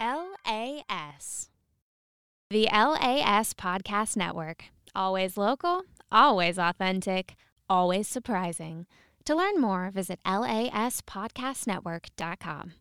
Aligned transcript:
LAS. 0.00 1.50
The 2.50 2.68
LAS 2.72 3.52
Podcast 3.54 4.16
Network. 4.16 4.64
Always 4.94 5.36
local, 5.36 5.82
always 6.12 6.58
authentic, 6.58 7.34
always 7.68 8.06
surprising. 8.08 8.86
To 9.24 9.34
learn 9.34 9.60
more, 9.60 9.90
visit 9.90 10.20
laspodcastnetwork.com. 10.24 12.72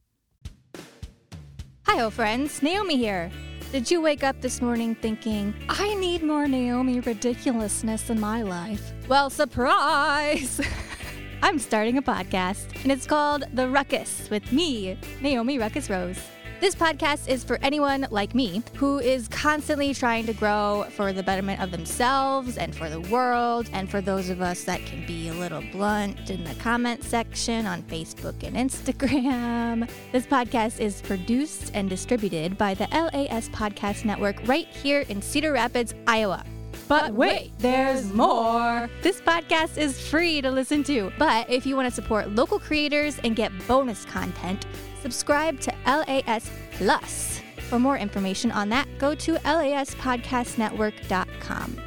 Hi, 1.88 2.10
friends. 2.10 2.62
Naomi 2.62 2.98
here. 2.98 3.32
Did 3.72 3.90
you 3.90 4.02
wake 4.02 4.24
up 4.24 4.42
this 4.42 4.62
morning 4.62 4.96
thinking, 4.96 5.54
I 5.70 5.96
need 5.96 6.22
more 6.24 6.48
Naomi 6.48 7.00
ridiculousness 7.00 8.10
in 8.10 8.20
my 8.20 8.42
life? 8.44 8.92
Well, 9.08 9.30
surprise! 9.30 10.60
I'm 11.42 11.60
starting 11.60 11.98
a 11.98 12.02
podcast, 12.02 12.68
and 12.84 12.92
it's 12.92 13.06
called 13.06 13.46
The 13.54 13.70
Ruckus 13.70 14.30
with 14.30 14.52
me, 14.52 14.98
Naomi 15.22 15.58
Ruckus 15.58 15.90
Rose. 15.90 16.20
This 16.62 16.74
podcast 16.74 17.28
is 17.28 17.44
for 17.44 17.60
anyone 17.62 18.08
like 18.12 18.34
me 18.34 18.64
who 18.76 19.00
is 19.00 19.28
constantly 19.28 19.94
trying 19.94 20.26
to 20.26 20.34
grow 20.34 20.86
for 20.92 21.12
the 21.12 21.22
betterment 21.22 21.62
of 21.62 21.70
themselves 21.70 22.58
and 22.58 22.74
for 22.74 22.90
the 22.90 23.02
world, 23.02 23.70
and 23.74 23.90
for 23.90 24.00
those 24.00 24.30
of 24.30 24.42
us 24.42 24.64
that 24.64 24.84
can 24.86 25.06
be 25.06 25.28
a 25.28 25.34
little 25.34 25.62
blunt 25.74 26.30
in 26.30 26.46
the 26.46 26.56
comment 26.56 27.04
section 27.04 27.66
on 27.66 27.84
Facebook 27.84 28.42
and 28.44 28.56
Instagram. 28.56 29.90
This 30.12 30.26
podcast 30.26 30.80
is 30.80 31.02
produced 31.02 31.72
and 31.74 31.90
distributed 31.90 32.58
by 32.58 32.74
the 32.74 32.88
LAS 32.92 33.50
Podcast 33.50 34.06
Network 34.06 34.38
right 34.46 34.68
here 34.68 35.02
in 35.10 35.22
Cedar 35.22 35.52
Rapids, 35.52 35.94
Iowa. 36.08 36.44
But 36.88 37.14
wait, 37.14 37.52
there's 37.60 38.14
more. 38.14 38.90
This 39.02 39.20
podcast 39.20 39.78
is 39.78 40.00
free 40.08 40.42
to 40.42 40.52
listen 40.52 40.84
to. 40.86 41.12
But 41.18 41.50
if 41.50 41.66
you 41.66 41.76
want 41.76 41.90
to 41.90 41.94
support 41.94 42.30
local 42.30 42.60
creators 42.60 43.20
and 43.24 43.36
get 43.36 43.52
bonus 43.68 44.06
content, 44.06 44.66
subscribe 45.06 45.60
to 45.60 45.72
LAS 45.86 46.50
Plus. 46.72 47.40
For 47.70 47.78
more 47.78 47.96
information 47.96 48.52
on 48.52 48.70
that, 48.70 48.88
go 48.98 49.14
to 49.14 49.36
laspodcastnetwork.com. 49.36 51.82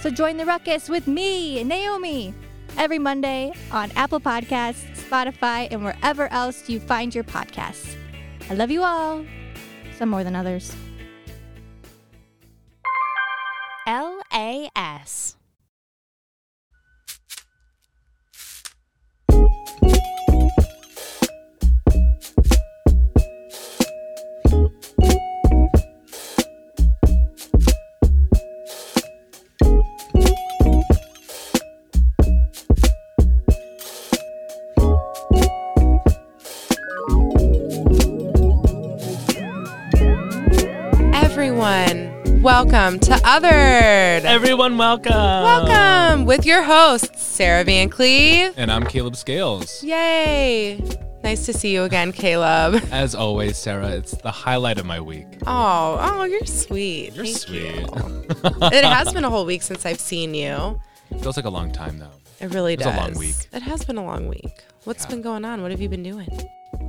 So 0.00 0.08
join 0.08 0.38
the 0.38 0.46
ruckus 0.46 0.88
with 0.88 1.06
me, 1.06 1.62
Naomi, 1.64 2.32
every 2.78 2.98
Monday 2.98 3.52
on 3.70 3.90
Apple 3.90 4.20
Podcasts, 4.20 4.86
Spotify, 4.96 5.68
and 5.70 5.84
wherever 5.84 6.32
else 6.32 6.70
you 6.70 6.80
find 6.80 7.14
your 7.14 7.24
podcasts. 7.24 7.94
I 8.48 8.54
love 8.54 8.70
you 8.70 8.82
all, 8.82 9.22
some 9.98 10.08
more 10.08 10.24
than 10.24 10.34
others. 10.34 10.74
LAS. 13.86 15.36
Everyone, 41.66 42.42
welcome 42.42 42.98
to 42.98 43.12
Othered. 43.12 44.24
Everyone, 44.24 44.76
welcome. 44.78 45.12
welcome 45.12 46.24
with 46.24 46.44
your 46.44 46.60
hosts, 46.64 47.22
Sarah 47.22 47.62
Van 47.62 47.88
Cleve. 47.88 48.52
And 48.56 48.68
I'm 48.72 48.82
Caleb 48.84 49.14
Scales. 49.14 49.80
Yay. 49.84 50.80
Nice 51.22 51.46
to 51.46 51.52
see 51.52 51.72
you 51.72 51.84
again, 51.84 52.10
Caleb. 52.10 52.82
As 52.90 53.14
always, 53.14 53.56
Sarah, 53.58 53.90
it's 53.90 54.10
the 54.10 54.32
highlight 54.32 54.78
of 54.78 54.86
my 54.86 55.00
week. 55.00 55.28
Oh, 55.46 55.98
oh, 56.00 56.24
you're 56.24 56.44
sweet. 56.46 57.14
You're 57.14 57.26
Thank 57.26 57.36
sweet. 57.38 57.62
you. 57.62 57.86
it 58.72 58.84
has 58.84 59.12
been 59.14 59.22
a 59.24 59.30
whole 59.30 59.46
week 59.46 59.62
since 59.62 59.86
I've 59.86 60.00
seen 60.00 60.34
you. 60.34 60.80
Feels 61.20 61.36
like 61.36 61.46
a 61.46 61.50
long 61.50 61.70
time 61.70 62.00
though. 62.00 62.10
It 62.40 62.52
really 62.52 62.74
It's 62.74 62.82
does. 62.82 62.92
a 62.92 62.96
long 62.98 63.14
week. 63.14 63.36
It 63.52 63.62
has 63.62 63.84
been 63.84 63.98
a 63.98 64.04
long 64.04 64.26
week. 64.26 64.64
What's 64.82 65.04
Yeah. 65.04 65.10
been 65.10 65.22
going 65.22 65.44
on? 65.44 65.62
What 65.62 65.70
have 65.70 65.80
you 65.80 65.88
been 65.88 66.02
doing? 66.02 66.28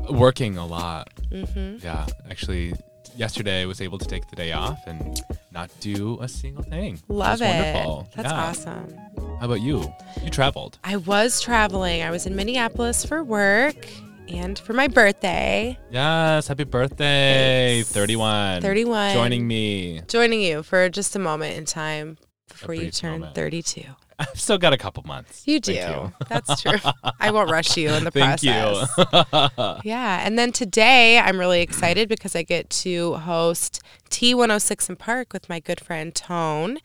Working 0.10 0.58
a 0.58 0.66
lot. 0.66 1.12
Mm-hmm. 1.32 1.86
Yeah, 1.86 2.08
actually, 2.32 2.74
yesterday 3.16 3.62
I 3.62 3.66
was 3.66 3.82
able 3.82 3.98
to 4.00 4.06
take 4.08 4.28
the 4.30 4.36
day 4.36 4.52
off 4.52 4.80
and 4.88 5.22
not 5.52 5.70
do 5.80 6.18
a 6.22 6.28
single 6.28 6.64
thing. 6.64 7.00
Love 7.08 7.42
it. 7.42 7.46
Wonderful. 7.46 8.10
That's 8.16 8.30
Yeah. 8.30 8.44
awesome. 8.46 8.98
How 9.40 9.46
about 9.46 9.62
you? 9.62 9.94
You 10.24 10.30
traveled. 10.30 10.80
I 10.84 10.98
was 10.98 11.42
traveling. 11.42 12.02
I 12.04 12.12
was 12.12 12.26
in 12.26 12.36
Minneapolis 12.36 13.04
for 13.06 13.24
work 13.24 13.88
and 14.28 14.58
for 14.58 14.74
my 14.74 14.88
birthday. 14.88 15.78
Yes, 15.92 16.48
happy 16.48 16.64
birthday. 16.64 17.76
Thanks. 17.84 17.92
31. 17.92 18.62
31. 18.62 19.14
Joining 19.14 19.48
me. 19.48 20.02
Joining 20.08 20.42
you 20.42 20.64
for 20.64 20.90
just 20.90 21.16
a 21.16 21.20
moment 21.20 21.58
in 21.58 21.66
time 21.66 22.18
before 22.50 22.74
you 22.74 22.90
turn 22.92 23.20
moment. 23.20 23.36
32. 23.36 23.84
I've 24.20 24.40
still 24.40 24.58
got 24.58 24.74
a 24.74 24.78
couple 24.78 25.04
months. 25.04 25.44
You 25.48 25.60
do. 25.60 25.74
You. 25.74 26.14
That's 26.30 26.62
true. 26.62 26.78
I 27.20 27.32
won't 27.32 27.50
rush 27.50 27.78
you 27.78 27.90
in 27.90 28.04
the 28.04 28.12
Thank 28.12 28.42
process. 28.42 28.90
you. 28.98 29.74
Yeah. 29.90 30.26
And 30.26 30.38
then 30.38 30.52
today 30.52 31.20
I'm 31.20 31.40
really 31.40 31.62
excited 31.62 32.10
because 32.10 32.36
I 32.36 32.44
get 32.44 32.70
to 32.70 33.16
host 33.16 33.82
T106 34.10 34.90
in 34.90 34.96
Park 34.96 35.34
with 35.34 35.50
my 35.50 35.60
good 35.60 35.80
friend 35.80 36.14
Tone. 36.14 36.78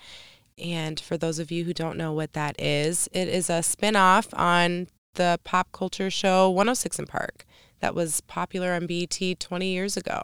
And 0.56 0.98
for 0.98 1.16
those 1.16 1.38
of 1.38 1.50
you 1.50 1.64
who 1.64 1.72
don't 1.72 1.96
know 1.96 2.12
what 2.12 2.32
that 2.32 2.60
is, 2.60 3.08
it 3.12 3.28
is 3.28 3.48
a 3.48 3.62
spin 3.62 3.94
off 3.96 4.28
on 4.32 4.88
the 5.14 5.38
pop 5.44 5.70
culture 5.72 6.10
show 6.10 6.48
106 6.50 7.00
& 7.04 7.08
Park 7.08 7.44
that 7.80 7.94
was 7.94 8.20
popular 8.22 8.72
on 8.72 8.86
BET 8.86 9.18
20 9.38 9.66
years 9.68 9.96
ago. 9.96 10.22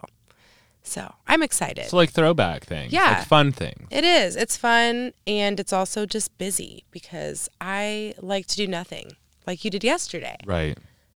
So 0.85 1.13
I'm 1.27 1.41
excited. 1.41 1.83
It's 1.83 1.93
like 1.93 2.11
throwback 2.11 2.63
thing. 2.63 2.89
Yeah. 2.91 3.17
Like 3.17 3.27
fun 3.27 3.51
thing. 3.51 3.87
It 3.89 4.03
is. 4.03 4.35
It's 4.35 4.55
fun 4.55 5.13
and 5.25 5.59
it's 5.59 5.73
also 5.73 6.05
just 6.05 6.37
busy 6.37 6.85
because 6.91 7.49
I 7.59 8.13
like 8.19 8.45
to 8.47 8.55
do 8.55 8.67
nothing 8.67 9.13
like 9.47 9.65
you 9.65 9.71
did 9.71 9.83
yesterday. 9.83 10.37
Right. 10.45 10.77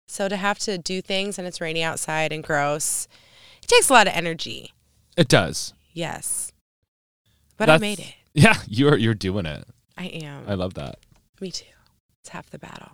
So 0.07 0.29
to 0.29 0.37
have 0.37 0.59
to 0.59 0.77
do 0.77 1.01
things 1.01 1.39
and 1.39 1.47
it's 1.47 1.59
rainy 1.59 1.83
outside 1.83 2.31
and 2.31 2.43
gross, 2.43 3.07
it 3.61 3.67
takes 3.67 3.89
a 3.89 3.93
lot 3.93 4.07
of 4.07 4.13
energy. 4.13 4.73
It 5.17 5.27
does. 5.27 5.73
Yes. 5.93 6.53
But 7.57 7.69
I 7.69 7.77
made 7.77 7.99
it. 7.99 8.13
Yeah, 8.37 8.57
you're 8.67 8.97
you're 8.97 9.13
doing 9.13 9.45
it. 9.45 9.65
I 9.97 10.07
am. 10.07 10.43
I 10.45 10.55
love 10.55 10.73
that. 10.73 10.99
Me 11.39 11.51
too. 11.51 11.63
It's 12.19 12.31
half 12.31 12.49
the 12.49 12.59
battle. 12.59 12.91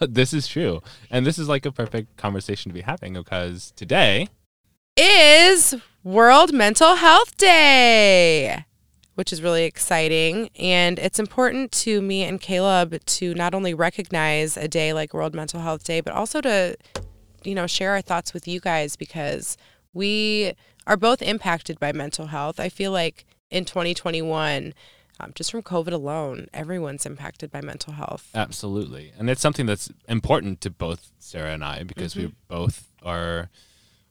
this 0.08 0.32
is 0.32 0.46
true. 0.46 0.80
And 1.10 1.26
this 1.26 1.40
is 1.40 1.48
like 1.48 1.66
a 1.66 1.72
perfect 1.72 2.16
conversation 2.16 2.70
to 2.70 2.72
be 2.72 2.82
having 2.82 3.14
because 3.14 3.72
today, 3.74 4.28
Is 4.96 5.74
World 6.04 6.52
Mental 6.52 6.94
Health 6.94 7.36
Day, 7.36 8.64
which 9.16 9.32
is 9.32 9.42
really 9.42 9.64
exciting. 9.64 10.50
And 10.56 11.00
it's 11.00 11.18
important 11.18 11.72
to 11.72 12.00
me 12.00 12.22
and 12.22 12.40
Caleb 12.40 13.04
to 13.04 13.34
not 13.34 13.56
only 13.56 13.74
recognize 13.74 14.56
a 14.56 14.68
day 14.68 14.92
like 14.92 15.12
World 15.12 15.34
Mental 15.34 15.60
Health 15.60 15.82
Day, 15.82 16.00
but 16.00 16.12
also 16.12 16.40
to, 16.42 16.76
you 17.42 17.56
know, 17.56 17.66
share 17.66 17.90
our 17.90 18.02
thoughts 18.02 18.32
with 18.32 18.46
you 18.46 18.60
guys 18.60 18.94
because 18.94 19.56
we 19.92 20.52
are 20.86 20.96
both 20.96 21.22
impacted 21.22 21.80
by 21.80 21.90
mental 21.90 22.26
health. 22.26 22.60
I 22.60 22.68
feel 22.68 22.92
like 22.92 23.24
in 23.50 23.64
2021, 23.64 24.74
um, 25.18 25.32
just 25.34 25.50
from 25.50 25.62
COVID 25.62 25.92
alone, 25.92 26.46
everyone's 26.54 27.04
impacted 27.04 27.50
by 27.50 27.60
mental 27.60 27.94
health. 27.94 28.30
absolutely. 28.32 29.12
And 29.18 29.28
it's 29.28 29.40
something 29.40 29.66
that's 29.66 29.90
important 30.08 30.60
to 30.60 30.70
both 30.70 31.10
Sarah 31.18 31.52
and 31.52 31.64
I 31.64 31.82
because 31.82 32.14
we 32.14 32.32
both 32.46 32.92
are 33.02 33.48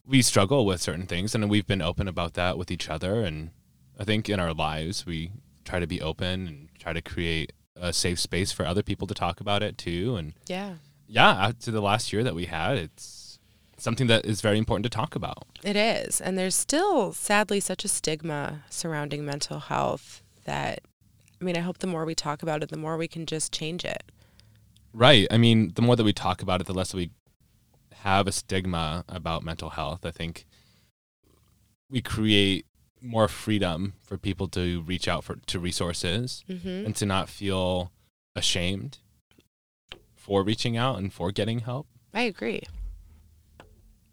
we 0.06 0.22
struggle 0.22 0.66
with 0.66 0.82
certain 0.82 1.08
things 1.08 1.34
and 1.34 1.50
we've 1.50 1.68
been 1.68 1.82
open 1.82 2.08
about 2.08 2.34
that 2.34 2.58
with 2.58 2.70
each 2.72 2.90
other 2.90 3.24
and 3.24 3.52
I 4.00 4.04
think 4.04 4.30
in 4.30 4.40
our 4.40 4.54
lives 4.54 5.06
we 5.06 5.32
try 5.66 5.80
to 5.80 5.88
be 5.88 6.02
open 6.02 6.48
and 6.48 6.70
try 6.78 6.94
to 6.94 7.02
create 7.02 7.54
a 7.76 7.94
safe 7.94 8.20
space 8.20 8.52
for 8.52 8.66
other 8.66 8.84
people 8.84 9.08
to 9.08 9.14
talk 9.14 9.40
about 9.40 9.64
it 9.64 9.78
too 9.78 10.16
and 10.16 10.34
Yeah, 10.48 10.76
yeah, 11.08 11.30
uh, 11.30 11.48
after 11.50 11.72
the 11.72 11.82
last 11.82 12.12
year 12.12 12.24
that 12.24 12.36
we 12.36 12.46
had, 12.46 12.78
it's 12.78 13.40
something 13.78 14.08
that 14.08 14.26
is 14.26 14.42
very 14.42 14.58
important 14.58 14.84
to 14.84 14.90
talk 14.90 15.16
about. 15.16 15.46
it 15.64 15.76
is. 15.76 16.22
And 16.22 16.38
there's 16.38 16.56
still, 16.56 17.14
sadly, 17.14 17.60
such 17.60 17.84
a 17.84 17.88
stigma 17.88 18.64
surrounding 18.70 19.26
mental 19.26 19.60
health 19.60 20.24
that, 20.46 20.80
I 21.42 21.44
mean, 21.44 21.58
I 21.58 21.60
hope 21.62 21.80
the 21.80 21.88
more 21.88 22.06
we 22.06 22.16
talk 22.16 22.42
about 22.42 22.64
it, 22.64 22.70
the 22.70 22.78
more 22.78 22.98
we 22.98 23.08
can 23.08 23.26
just 23.26 23.54
change 23.54 23.84
it. 23.84 24.04
Right. 24.94 25.28
I 25.30 25.38
mean, 25.38 25.74
the 25.76 25.82
more 25.82 25.96
that 25.96 26.04
we 26.04 26.14
talk 26.14 26.42
about 26.42 26.62
it, 26.62 26.68
the 26.68 26.74
less 26.74 26.92
that 26.92 26.98
we 26.98 27.12
have 28.04 28.28
a 28.28 28.32
stigma 28.32 29.04
about 29.10 29.44
mental 29.44 29.72
health. 29.72 30.06
I 30.06 30.12
think 30.12 30.46
we 31.90 32.02
create 32.02 32.66
more 33.02 33.28
freedom 33.28 33.94
for 34.02 34.18
people 34.18 34.48
to 34.50 34.82
reach 34.84 35.08
out 35.08 35.24
for 35.24 35.36
to 35.48 35.60
resources 35.60 36.44
Mm-hmm. 36.50 36.86
and 36.86 36.96
to 36.96 37.06
not 37.06 37.28
feel 37.30 37.92
ashamed 38.36 39.00
for 40.16 40.44
reaching 40.44 40.78
out 40.78 40.98
and 41.00 41.12
for 41.12 41.32
getting 41.32 41.60
help. 41.60 41.88
I 42.14 42.22
agree. 42.22 42.64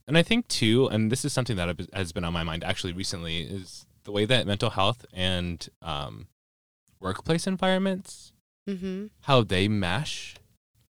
And 0.09 0.19
I 0.19 0.23
think 0.25 0.49
too, 0.49 0.89
and 0.89 1.11
this 1.13 1.25
is 1.25 1.33
something 1.33 1.57
that 1.57 1.81
has 1.93 2.11
been 2.13 2.25
on 2.25 2.33
my 2.33 2.43
mind 2.43 2.65
actually 2.65 2.93
recently, 2.93 3.43
is 3.43 3.87
the 4.05 4.11
way 4.13 4.25
that 4.25 4.47
mental 4.47 4.71
health 4.71 5.05
and 5.13 5.69
um, 5.83 6.27
workplace 7.01 7.47
environments 7.47 8.33
Mm-hmm. 8.69 9.07
how 9.23 9.43
they 9.43 9.67
mesh. 9.69 10.35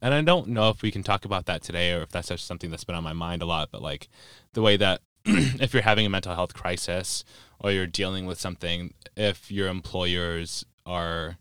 And 0.02 0.14
I 0.14 0.22
don't 0.22 0.48
know 0.48 0.70
if 0.70 0.82
we 0.82 0.92
can 0.92 1.04
talk 1.04 1.26
about 1.26 1.46
that 1.46 1.62
today 1.62 1.94
or 1.94 2.02
if 2.02 2.10
that's 2.10 2.30
just 2.30 2.48
something 2.48 2.72
that's 2.72 2.84
been 2.84 2.96
on 2.96 3.04
my 3.04 3.14
mind 3.14 3.42
a 3.42 3.46
lot, 3.46 3.70
but 3.72 3.82
like 3.82 4.08
the 4.54 4.62
way 4.62 4.78
that 4.78 5.02
if 5.26 5.74
you're 5.74 5.84
having 5.84 6.06
a 6.06 6.10
mental 6.10 6.34
health 6.34 6.54
crisis 6.54 7.24
or 7.60 7.72
you're 7.72 7.88
dealing 7.88 8.26
with 8.26 8.40
something, 8.40 8.94
if 9.16 9.52
your 9.52 9.68
employers 9.68 10.66
are 10.86 11.38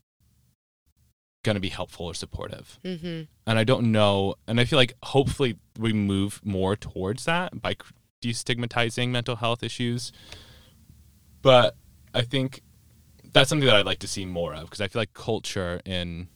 going 1.42 1.54
to 1.54 1.60
be 1.60 1.70
helpful 1.70 2.06
or 2.06 2.14
supportive. 2.14 2.78
Mm-hmm. 2.84 3.22
And 3.46 3.58
I 3.58 3.64
don't 3.64 3.90
know. 3.90 4.34
And 4.46 4.60
I 4.60 4.64
feel 4.64 4.78
like 4.78 4.94
hopefully 5.02 5.56
we 5.78 5.92
move 5.92 6.40
more 6.44 6.76
towards 6.76 7.24
that 7.24 7.62
by 7.62 7.76
destigmatizing 8.22 9.08
mental 9.08 9.36
health 9.36 9.62
issues. 9.62 10.12
But 11.42 11.76
I 12.12 12.22
think 12.22 12.60
that's 13.32 13.48
something 13.48 13.66
that 13.66 13.76
I'd 13.76 13.86
like 13.86 14.00
to 14.00 14.08
see 14.08 14.26
more 14.26 14.54
of 14.54 14.64
because 14.64 14.80
I 14.80 14.88
feel 14.88 15.00
like 15.00 15.14
culture 15.14 15.80
in 15.84 16.28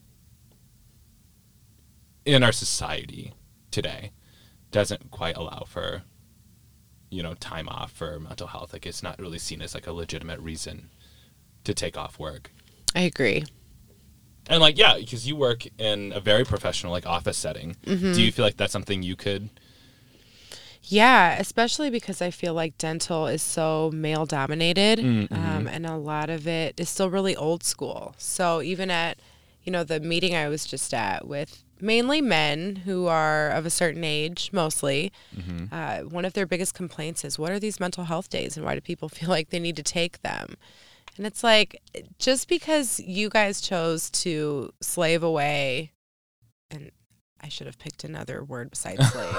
in 2.25 2.43
our 2.43 2.51
society 2.51 3.33
today 3.71 4.11
doesn't 4.71 5.11
quite 5.11 5.37
allow 5.37 5.63
for 5.67 6.03
you 7.09 7.21
know 7.23 7.33
time 7.35 7.69
off 7.69 7.91
for 7.91 8.19
mental 8.19 8.47
health 8.47 8.73
like 8.73 8.85
it's 8.85 9.03
not 9.03 9.19
really 9.19 9.37
seen 9.39 9.61
as 9.61 9.73
like 9.73 9.87
a 9.87 9.91
legitimate 9.93 10.39
reason 10.39 10.89
to 11.63 11.73
take 11.73 11.97
off 11.97 12.17
work 12.19 12.51
I 12.95 13.01
agree. 13.01 13.45
and 14.49 14.59
like 14.61 14.77
yeah 14.77 14.97
because 14.97 15.27
you 15.27 15.35
work 15.35 15.65
in 15.77 16.11
a 16.13 16.19
very 16.19 16.43
professional 16.43 16.91
like 16.91 17.05
office 17.05 17.37
setting 17.37 17.75
Mm-hmm. 17.85 18.13
do 18.13 18.21
you 18.21 18.31
feel 18.31 18.43
like 18.45 18.57
that's 18.57 18.73
something 18.73 19.03
you 19.03 19.15
could 19.15 19.49
Yeah, 20.87 21.37
especially 21.39 21.89
because 21.89 22.21
I 22.21 22.29
feel 22.31 22.53
like 22.53 22.77
dental 22.77 23.25
is 23.27 23.41
so 23.41 23.89
male 23.93 24.25
dominated, 24.27 24.99
Mm, 24.99 25.31
um, 25.31 25.67
and 25.67 25.85
a 25.85 25.97
lot 25.97 26.29
of 26.29 26.47
it 26.47 26.79
is 26.79 26.89
still 26.89 27.09
really 27.09 27.35
old 27.35 27.63
school. 27.63 28.13
So 28.19 28.61
even 28.61 28.91
at, 28.91 29.17
you 29.63 29.71
know, 29.71 29.83
the 29.83 29.99
meeting 29.99 30.35
I 30.35 30.47
was 30.47 30.63
just 30.63 30.93
at 30.93 31.27
with 31.27 31.63
mainly 31.85 32.19
men 32.21 32.77
who 32.77 33.07
are 33.07 33.49
of 33.49 33.65
a 33.65 33.69
certain 33.69 34.03
age, 34.03 34.49
mostly, 34.51 35.11
uh, 35.71 35.99
one 36.01 36.25
of 36.25 36.33
their 36.33 36.45
biggest 36.45 36.73
complaints 36.73 37.23
is, 37.23 37.37
"What 37.39 37.51
are 37.51 37.59
these 37.59 37.79
mental 37.79 38.05
health 38.05 38.29
days, 38.29 38.57
and 38.57 38.65
why 38.65 38.75
do 38.75 38.81
people 38.81 39.07
feel 39.17 39.29
like 39.29 39.49
they 39.49 39.59
need 39.59 39.75
to 39.77 39.83
take 39.83 40.21
them?" 40.21 40.55
And 41.17 41.25
it's 41.25 41.43
like, 41.43 41.81
just 42.19 42.49
because 42.49 42.99
you 42.99 43.29
guys 43.29 43.61
chose 43.61 44.09
to 44.23 44.73
slave 44.81 45.23
away, 45.23 45.91
and 46.69 46.91
I 47.41 47.47
should 47.47 47.67
have 47.67 47.79
picked 47.79 48.03
another 48.03 48.43
word 48.43 48.71
besides 48.71 49.07
slave. 49.11 49.35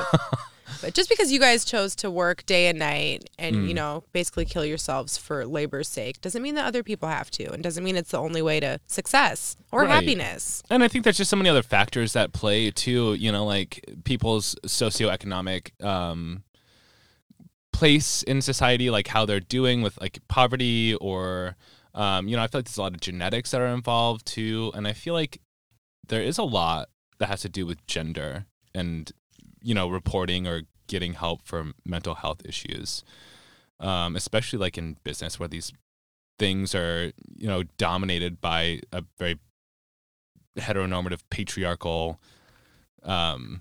But 0.80 0.94
just 0.94 1.08
because 1.08 1.30
you 1.32 1.40
guys 1.40 1.64
chose 1.64 1.94
to 1.96 2.10
work 2.10 2.44
day 2.46 2.66
and 2.68 2.78
night 2.78 3.28
and, 3.38 3.68
you 3.68 3.74
know, 3.74 4.04
basically 4.12 4.44
kill 4.44 4.64
yourselves 4.64 5.16
for 5.16 5.44
labor's 5.46 5.88
sake 5.88 6.20
doesn't 6.20 6.42
mean 6.42 6.54
that 6.56 6.66
other 6.66 6.82
people 6.82 7.08
have 7.08 7.30
to 7.32 7.50
and 7.52 7.62
doesn't 7.62 7.82
mean 7.84 7.96
it's 7.96 8.10
the 8.10 8.18
only 8.18 8.42
way 8.42 8.60
to 8.60 8.78
success 8.86 9.56
or 9.72 9.82
Right. 9.82 9.90
happiness. 9.90 10.62
and 10.70 10.82
i 10.82 10.88
think 10.88 11.04
there's 11.04 11.16
just 11.18 11.30
so 11.30 11.36
many 11.36 11.48
other 11.48 11.62
factors 11.62 12.12
that 12.14 12.32
play 12.32 12.70
too 12.70 13.14
you 13.14 13.30
know 13.32 13.44
like 13.44 13.84
people's 14.04 14.54
socioeconomic 14.66 15.70
um 15.84 16.42
place 17.72 18.22
in 18.22 18.40
society 18.40 18.88
like 18.88 19.08
how 19.08 19.26
they're 19.26 19.40
doing 19.40 19.82
with 19.82 20.00
like 20.00 20.18
poverty 20.28 20.94
or 20.96 21.56
um, 21.94 22.26
you 22.28 22.36
know 22.36 22.42
i 22.42 22.46
feel 22.46 22.58
like 22.60 22.64
there's 22.66 22.78
a 22.78 22.82
lot 22.82 22.94
of 22.94 23.00
genetics 23.00 23.50
that 23.50 23.60
are 23.60 23.66
involved 23.66 24.24
too 24.26 24.72
and 24.74 24.88
i 24.88 24.92
feel 24.92 25.12
like 25.14 25.40
there 26.08 26.22
is 26.22 26.38
a 26.38 26.42
lot 26.42 26.88
that 27.18 27.28
has 27.28 27.42
to 27.42 27.48
do 27.48 27.66
with 27.66 27.86
gender 27.86 28.46
and 28.74 29.12
you 29.68 29.74
know 29.74 29.88
reporting 29.88 30.46
or 30.46 30.62
getting 30.86 31.14
help 31.14 31.40
for 31.50 31.60
mental 31.84 32.14
health 32.22 32.40
issues 32.44 33.02
um, 33.80 34.16
especially 34.16 34.58
like 34.58 34.78
in 34.78 34.96
business 35.04 35.38
where 35.40 35.48
these 35.48 35.72
things 36.38 36.74
are 36.74 37.12
you 37.34 37.48
know 37.48 37.62
dominated 37.86 38.40
by 38.40 38.80
a 38.92 39.02
very 39.18 39.36
heteronormative 40.58 41.20
patriarchal 41.30 42.18
um 43.02 43.60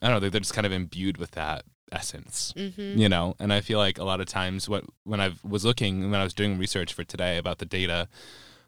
i 0.00 0.08
don't 0.08 0.16
know 0.16 0.20
they're 0.28 0.40
just 0.40 0.54
kind 0.54 0.66
of 0.66 0.72
imbued 0.72 1.16
with 1.16 1.32
that 1.32 1.64
essence 1.92 2.52
Mm-hmm. 2.56 2.98
you 2.98 3.08
know 3.08 3.34
and 3.38 3.52
i 3.52 3.60
feel 3.60 3.78
like 3.78 3.98
a 3.98 4.04
lot 4.04 4.20
of 4.20 4.26
times 4.26 4.68
what 4.68 4.84
when 5.04 5.20
i 5.20 5.32
was 5.44 5.64
looking 5.64 6.10
when 6.10 6.20
i 6.20 6.24
was 6.24 6.34
doing 6.34 6.58
research 6.58 6.92
for 6.94 7.04
today 7.04 7.36
about 7.38 7.58
the 7.58 7.66
data 7.66 8.08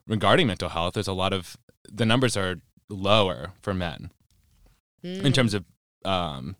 regarding 0.07 0.47
mental 0.47 0.69
health 0.69 0.95
there's 0.95 1.09
a 1.09 1.13
lot 1.13 1.33
of 1.33 1.57
the 1.91 2.07
numbers 2.07 2.37
are 2.37 2.57
lower 2.89 3.53
for 3.63 3.73
men 3.75 4.11
Mm. 5.05 5.23
in 5.23 5.33
terms 5.35 5.53
of 5.53 5.67
um 6.05 6.57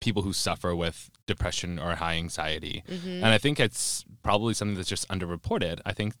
people 0.00 0.22
who 0.22 0.32
suffer 0.32 0.74
with 0.76 1.10
depression 1.26 1.78
or 1.78 1.94
high 1.96 2.14
anxiety 2.14 2.82
Mm-hmm. 2.88 3.08
and 3.08 3.26
i 3.26 3.38
think 3.38 3.58
it's 3.58 4.04
probably 4.22 4.54
something 4.54 4.76
that's 4.76 4.88
just 4.88 5.08
underreported 5.08 5.80
i 5.86 5.92
think 5.92 6.14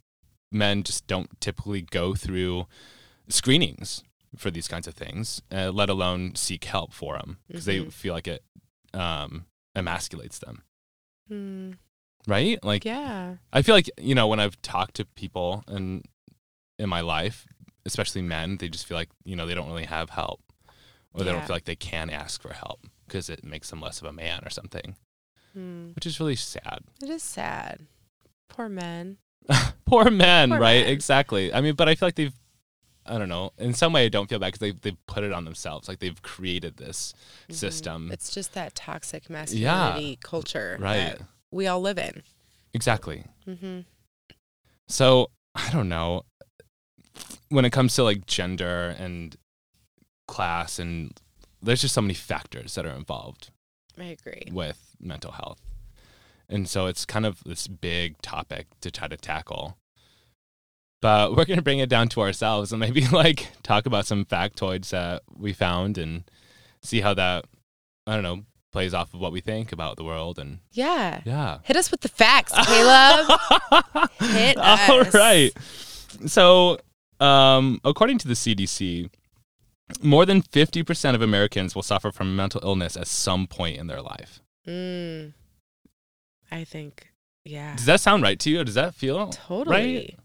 men 0.52 0.82
just 0.82 1.06
don't 1.06 1.40
typically 1.40 1.82
go 1.82 2.14
through 2.14 2.66
screenings 3.28 4.02
for 4.36 4.50
these 4.50 4.68
kinds 4.68 4.86
of 4.86 4.94
things 4.94 5.42
uh, 5.52 5.70
let 5.70 5.88
alone 5.88 6.34
seek 6.34 6.64
help 6.64 6.92
for 6.92 7.16
them 7.18 7.38
because 7.48 7.64
they 7.64 7.80
Mhm. 7.80 7.92
feel 7.92 8.14
like 8.14 8.28
it 8.28 8.42
um 8.94 9.46
emasculates 9.76 10.38
them 10.38 10.62
Mm. 11.30 11.76
right 12.28 12.62
like 12.64 12.84
Yeah. 12.84 13.36
I 13.52 13.62
feel 13.62 13.74
like 13.74 13.90
you 13.98 14.14
know 14.14 14.28
when 14.28 14.38
I've 14.40 14.60
talked 14.62 14.94
to 14.96 15.04
people 15.04 15.64
and 15.66 16.04
in 16.78 16.88
my 16.88 17.00
life, 17.00 17.46
especially 17.84 18.22
men, 18.22 18.58
they 18.58 18.68
just 18.68 18.86
feel 18.86 18.96
like 18.96 19.08
you 19.24 19.34
know 19.34 19.44
they 19.46 19.54
don't 19.54 19.66
really 19.68 19.86
have 19.86 20.10
help, 20.10 20.40
or 21.16 21.24
they 21.24 21.32
don't 21.32 21.46
feel 21.46 21.56
like 21.56 21.64
they 21.64 21.76
can 21.76 22.10
ask 22.10 22.40
for 22.42 22.52
help 22.52 22.86
because 23.06 23.28
it 23.30 23.44
makes 23.44 23.70
them 23.70 23.80
less 23.80 24.00
of 24.00 24.06
a 24.06 24.12
man 24.12 24.40
or 24.44 24.50
something, 24.50 24.96
Mm. 25.56 25.94
which 25.94 26.04
is 26.06 26.20
really 26.20 26.36
sad. 26.36 26.80
It 27.02 27.08
is 27.08 27.22
sad. 27.22 27.86
Poor 28.48 28.68
men. 28.68 29.16
Poor 29.86 30.10
men, 30.10 30.50
Poor 30.50 30.58
right? 30.60 30.82
men. 30.84 30.90
Exactly. 30.92 31.52
I 31.52 31.60
mean, 31.60 31.74
but 31.74 31.88
I 31.88 31.94
feel 31.94 32.08
like 32.08 32.16
they've, 32.16 32.34
I 33.06 33.16
don't 33.18 33.28
know, 33.28 33.52
in 33.58 33.72
some 33.72 33.92
way 33.92 34.04
I 34.04 34.08
don't 34.08 34.28
feel 34.28 34.38
bad 34.38 34.48
because 34.52 34.60
they 34.60 34.72
they've 34.72 35.06
put 35.06 35.24
it 35.24 35.32
on 35.32 35.44
themselves, 35.44 35.88
like 35.88 36.00
they've 36.00 36.20
created 36.22 36.76
this 36.76 37.14
Mhm. 37.48 37.54
system, 37.54 38.10
It's 38.12 38.34
just 38.34 38.52
that 38.54 38.74
toxic 38.74 39.30
masculinity 39.30 40.18
culture 40.22 40.76
right? 40.80 40.96
that 41.18 41.22
we 41.50 41.66
all 41.68 41.80
live 41.80 41.98
in. 41.98 42.22
Exactly. 42.74 43.24
Mm-hmm. 43.46 43.80
So 44.88 45.30
I 45.54 45.70
don't 45.70 45.88
know. 45.88 46.24
When 47.48 47.64
it 47.64 47.70
comes 47.70 47.94
to 47.94 48.02
like 48.02 48.26
gender 48.26 48.94
and 48.98 49.36
class, 50.26 50.78
and 50.78 51.18
there's 51.62 51.80
just 51.82 51.94
so 51.94 52.02
many 52.02 52.14
factors 52.14 52.74
that 52.74 52.86
are 52.86 52.94
involved 52.94 53.50
I 53.98 54.04
agree. 54.04 54.42
with 54.52 54.94
mental 55.00 55.32
health. 55.32 55.60
And 56.48 56.68
so 56.68 56.86
it's 56.86 57.04
kind 57.04 57.26
of 57.26 57.42
this 57.44 57.66
big 57.66 58.20
topic 58.22 58.66
to 58.80 58.90
try 58.90 59.08
to 59.08 59.16
tackle. 59.16 59.78
But 61.02 61.36
we're 61.36 61.44
going 61.44 61.58
to 61.58 61.62
bring 61.62 61.78
it 61.80 61.88
down 61.88 62.08
to 62.10 62.20
ourselves 62.20 62.72
and 62.72 62.80
maybe 62.80 63.06
like 63.12 63.48
talk 63.62 63.86
about 63.86 64.06
some 64.06 64.24
factoids 64.24 64.90
that 64.90 65.22
we 65.36 65.52
found 65.52 65.98
and 65.98 66.24
see 66.82 67.00
how 67.00 67.14
that, 67.14 67.44
I 68.06 68.14
don't 68.14 68.22
know, 68.22 68.42
plays 68.72 68.94
off 68.94 69.12
of 69.14 69.20
what 69.20 69.32
we 69.32 69.40
think 69.40 69.72
about 69.72 69.96
the 69.96 70.04
world. 70.04 70.38
And 70.38 70.58
Yeah. 70.72 71.20
yeah. 71.24 71.58
Hit 71.64 71.76
us 71.76 71.90
with 71.90 72.00
the 72.00 72.08
facts, 72.08 72.52
Caleb. 72.66 73.26
Hit 74.20 74.56
All 74.56 75.00
us. 75.00 75.14
right. 75.14 75.50
So, 76.26 76.78
um, 77.20 77.80
according 77.84 78.18
to 78.18 78.28
the 78.28 78.34
CDC, 78.34 79.10
more 80.02 80.26
than 80.26 80.42
50% 80.42 81.14
of 81.14 81.22
Americans 81.22 81.74
will 81.74 81.82
suffer 81.82 82.10
from 82.10 82.34
mental 82.36 82.60
illness 82.64 82.96
at 82.96 83.06
some 83.06 83.46
point 83.46 83.76
in 83.78 83.86
their 83.86 84.02
life. 84.02 84.40
mm. 84.66 85.32
I 86.50 86.64
think, 86.64 87.08
yeah. 87.44 87.74
Does 87.76 87.86
that 87.86 88.00
sound 88.00 88.22
right 88.22 88.38
to 88.40 88.50
you? 88.50 88.62
Does 88.64 88.74
that 88.74 88.94
feel 88.94 89.28
Totally. 89.30 89.76
right? 89.76 90.18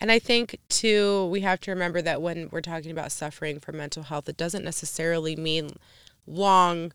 And 0.00 0.10
I 0.12 0.18
think 0.18 0.58
too, 0.68 1.26
we 1.26 1.40
have 1.40 1.60
to 1.60 1.70
remember 1.70 2.00
that 2.02 2.20
when 2.22 2.48
we're 2.50 2.60
talking 2.62 2.90
about 2.90 3.12
suffering 3.12 3.60
from 3.60 3.76
mental 3.76 4.02
health, 4.04 4.28
it 4.28 4.36
doesn't 4.36 4.64
necessarily 4.64 5.36
mean 5.36 5.70
long 6.26 6.92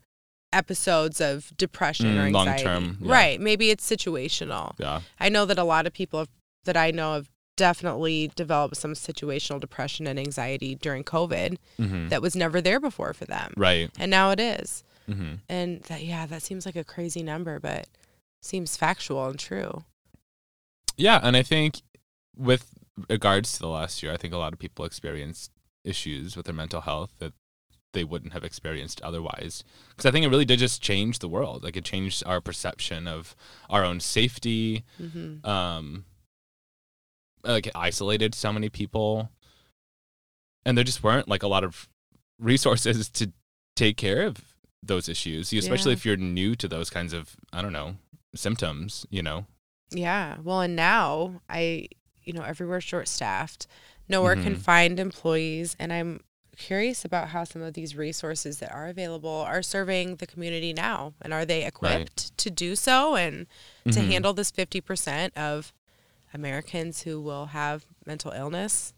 episodes 0.52 1.20
of 1.20 1.52
depression 1.56 2.18
or 2.18 2.28
Mm, 2.28 2.32
long 2.32 2.48
anxiety. 2.48 2.64
term, 2.64 2.98
yeah. 3.00 3.12
Right. 3.12 3.40
Maybe 3.40 3.70
it's 3.70 3.88
situational. 3.88 4.74
Yeah. 4.78 5.00
I 5.18 5.28
know 5.28 5.44
that 5.46 5.58
a 5.58 5.64
lot 5.64 5.86
of 5.86 5.92
people 5.92 6.18
have, 6.20 6.28
that 6.64 6.76
I 6.76 6.90
know 6.90 7.14
have 7.14 7.28
definitely 7.62 8.32
developed 8.34 8.76
some 8.76 8.92
situational 8.94 9.60
depression 9.60 10.08
and 10.08 10.18
anxiety 10.18 10.74
during 10.74 11.04
COVID 11.04 11.58
hmm 11.76 12.08
that 12.08 12.20
was 12.20 12.34
never 12.34 12.60
there 12.60 12.80
before 12.80 13.12
for 13.14 13.24
them. 13.24 13.54
Right. 13.56 13.88
And 14.00 14.10
now 14.10 14.30
it 14.30 14.40
is. 14.40 14.82
hmm 15.06 15.34
And 15.48 15.82
that, 15.82 16.02
yeah, 16.02 16.26
that 16.26 16.42
seems 16.42 16.66
like 16.66 16.74
a 16.74 16.82
crazy 16.82 17.22
number, 17.22 17.60
but 17.60 17.86
seems 18.40 18.76
factual 18.76 19.26
and 19.28 19.38
true. 19.38 19.84
Yeah. 20.96 21.20
And 21.22 21.36
I 21.36 21.44
think 21.44 21.82
with 22.36 22.64
regards 23.08 23.52
to 23.52 23.60
the 23.60 23.68
last 23.68 24.02
year, 24.02 24.12
I 24.12 24.16
think 24.16 24.34
a 24.34 24.38
lot 24.38 24.52
of 24.52 24.58
people 24.58 24.84
experienced 24.84 25.52
issues 25.84 26.36
with 26.36 26.46
their 26.46 26.54
mental 26.62 26.80
health 26.80 27.12
that 27.20 27.32
they 27.92 28.02
wouldn't 28.02 28.32
have 28.32 28.42
experienced 28.42 29.00
otherwise. 29.02 29.62
Because 29.90 30.06
I 30.06 30.10
think 30.10 30.26
it 30.26 30.30
really 30.30 30.44
did 30.44 30.58
just 30.58 30.82
change 30.82 31.20
the 31.20 31.28
world. 31.28 31.62
Like 31.62 31.76
it 31.76 31.84
changed 31.84 32.24
our 32.26 32.40
perception 32.40 33.06
of 33.06 33.36
our 33.70 33.84
own 33.84 34.00
safety, 34.00 34.82
hmm 34.98 35.46
um 35.46 36.04
like 37.44 37.68
isolated 37.74 38.34
so 38.34 38.52
many 38.52 38.68
people 38.68 39.30
and 40.64 40.76
there 40.76 40.84
just 40.84 41.02
weren't 41.02 41.28
like 41.28 41.42
a 41.42 41.48
lot 41.48 41.64
of 41.64 41.88
resources 42.38 43.08
to 43.18 43.32
take 43.76 43.96
care 43.96 44.26
of 44.26 44.36
those 44.82 45.08
issues 45.08 45.52
especially 45.52 45.92
Yeah. 45.92 45.96
if 45.96 46.04
you're 46.06 46.16
new 46.16 46.54
to 46.56 46.68
those 46.68 46.90
kinds 46.90 47.12
of 47.12 47.36
i 47.52 47.62
don't 47.62 47.72
know 47.72 47.96
symptoms 48.34 49.06
you 49.10 49.22
know 49.22 49.46
Yeah. 49.94 50.38
Well, 50.42 50.62
and 50.62 50.74
now 50.74 51.42
I, 51.50 51.88
you 52.24 52.32
know, 52.32 52.40
everywhere 52.42 52.80
short 52.80 53.08
staffed. 53.08 53.66
Nowhere 54.08 54.36
can 54.36 54.56
Mhm. 54.56 54.60
find 54.62 54.98
employees. 54.98 55.76
And 55.78 55.92
I'm 55.92 56.20
curious 56.56 57.04
about 57.04 57.28
how 57.28 57.44
some 57.44 57.60
of 57.60 57.74
these 57.74 57.94
resources 57.94 58.58
that 58.60 58.72
are 58.72 58.88
available 58.88 59.28
are 59.46 59.62
serving 59.62 60.16
the 60.16 60.26
community 60.26 60.72
now. 60.72 61.12
And 61.20 61.34
are 61.34 61.44
they 61.44 61.66
equipped 61.66 62.34
to 62.38 62.50
do 62.50 62.74
so 62.74 63.16
and 63.16 63.46
to 63.84 64.00
Mhm. 64.00 64.06
handle 64.12 64.32
this 64.32 64.50
50% 64.50 65.36
of 65.36 65.74
Americans 66.34 67.02
who 67.02 67.20
will 67.20 67.46
have 67.46 67.84
mental 68.06 68.30
illness? 68.32 68.92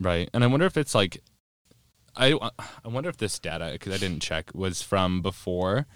Right. 0.00 0.28
And 0.34 0.42
I 0.44 0.46
wonder 0.48 0.66
if 0.66 0.76
it's 0.76 0.94
like, 0.94 1.22
I, 2.16 2.32
I 2.84 2.88
wonder 2.88 3.08
if 3.08 3.16
this 3.16 3.38
data, 3.38 3.70
because 3.72 3.92
I 3.94 3.98
didn't 3.98 4.20
check, 4.22 4.50
was 4.54 4.82
from 4.82 5.22
before 5.22 5.86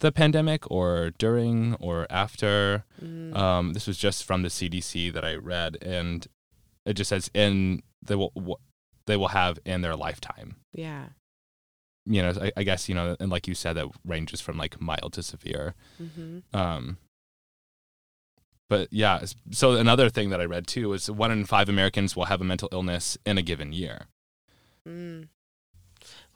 the 0.00 0.12
pandemic 0.12 0.70
or 0.70 1.10
during 1.18 1.74
or 1.74 2.06
after. 2.10 2.84
Mm, 3.02 3.34
Um, 3.36 3.72
this 3.72 3.86
was 3.86 3.98
just 3.98 4.24
from 4.24 4.42
the 4.42 4.48
CDC 4.48 5.12
that 5.12 5.24
I 5.24 5.34
read, 5.34 5.76
and 5.82 6.26
it 6.86 6.94
just 6.94 7.10
says 7.10 7.30
in 7.34 7.82
they 8.02 8.14
will 8.14 8.32
wh- 8.36 8.60
they 9.06 9.16
will 9.16 9.28
have 9.28 9.58
in 9.64 9.80
their 9.82 9.96
lifetime. 9.96 10.56
yeah. 10.72 11.08
You 12.06 12.22
know, 12.22 12.32
I, 12.40 12.50
I 12.56 12.62
guess 12.62 12.88
you 12.88 12.94
know, 12.94 13.14
and 13.20 13.30
like 13.30 13.46
you 13.46 13.54
said, 13.54 13.74
that 13.74 13.86
ranges 14.06 14.40
from 14.40 14.56
like 14.56 14.80
mild 14.80 15.12
to 15.12 15.22
severe. 15.22 15.74
hmm 15.98 16.38
Um, 16.52 16.96
but 18.70 18.86
yeah, 18.92 19.24
so 19.50 19.72
another 19.72 20.08
thing 20.08 20.30
that 20.30 20.40
I 20.40 20.44
read 20.44 20.68
too 20.68 20.92
is 20.92 21.10
one 21.10 21.32
in 21.32 21.44
five 21.44 21.68
Americans 21.68 22.14
will 22.14 22.26
have 22.26 22.40
a 22.40 22.44
mental 22.44 22.68
illness 22.70 23.18
in 23.26 23.36
a 23.36 23.42
given 23.42 23.72
year. 23.72 24.06
Mm. 24.88 25.26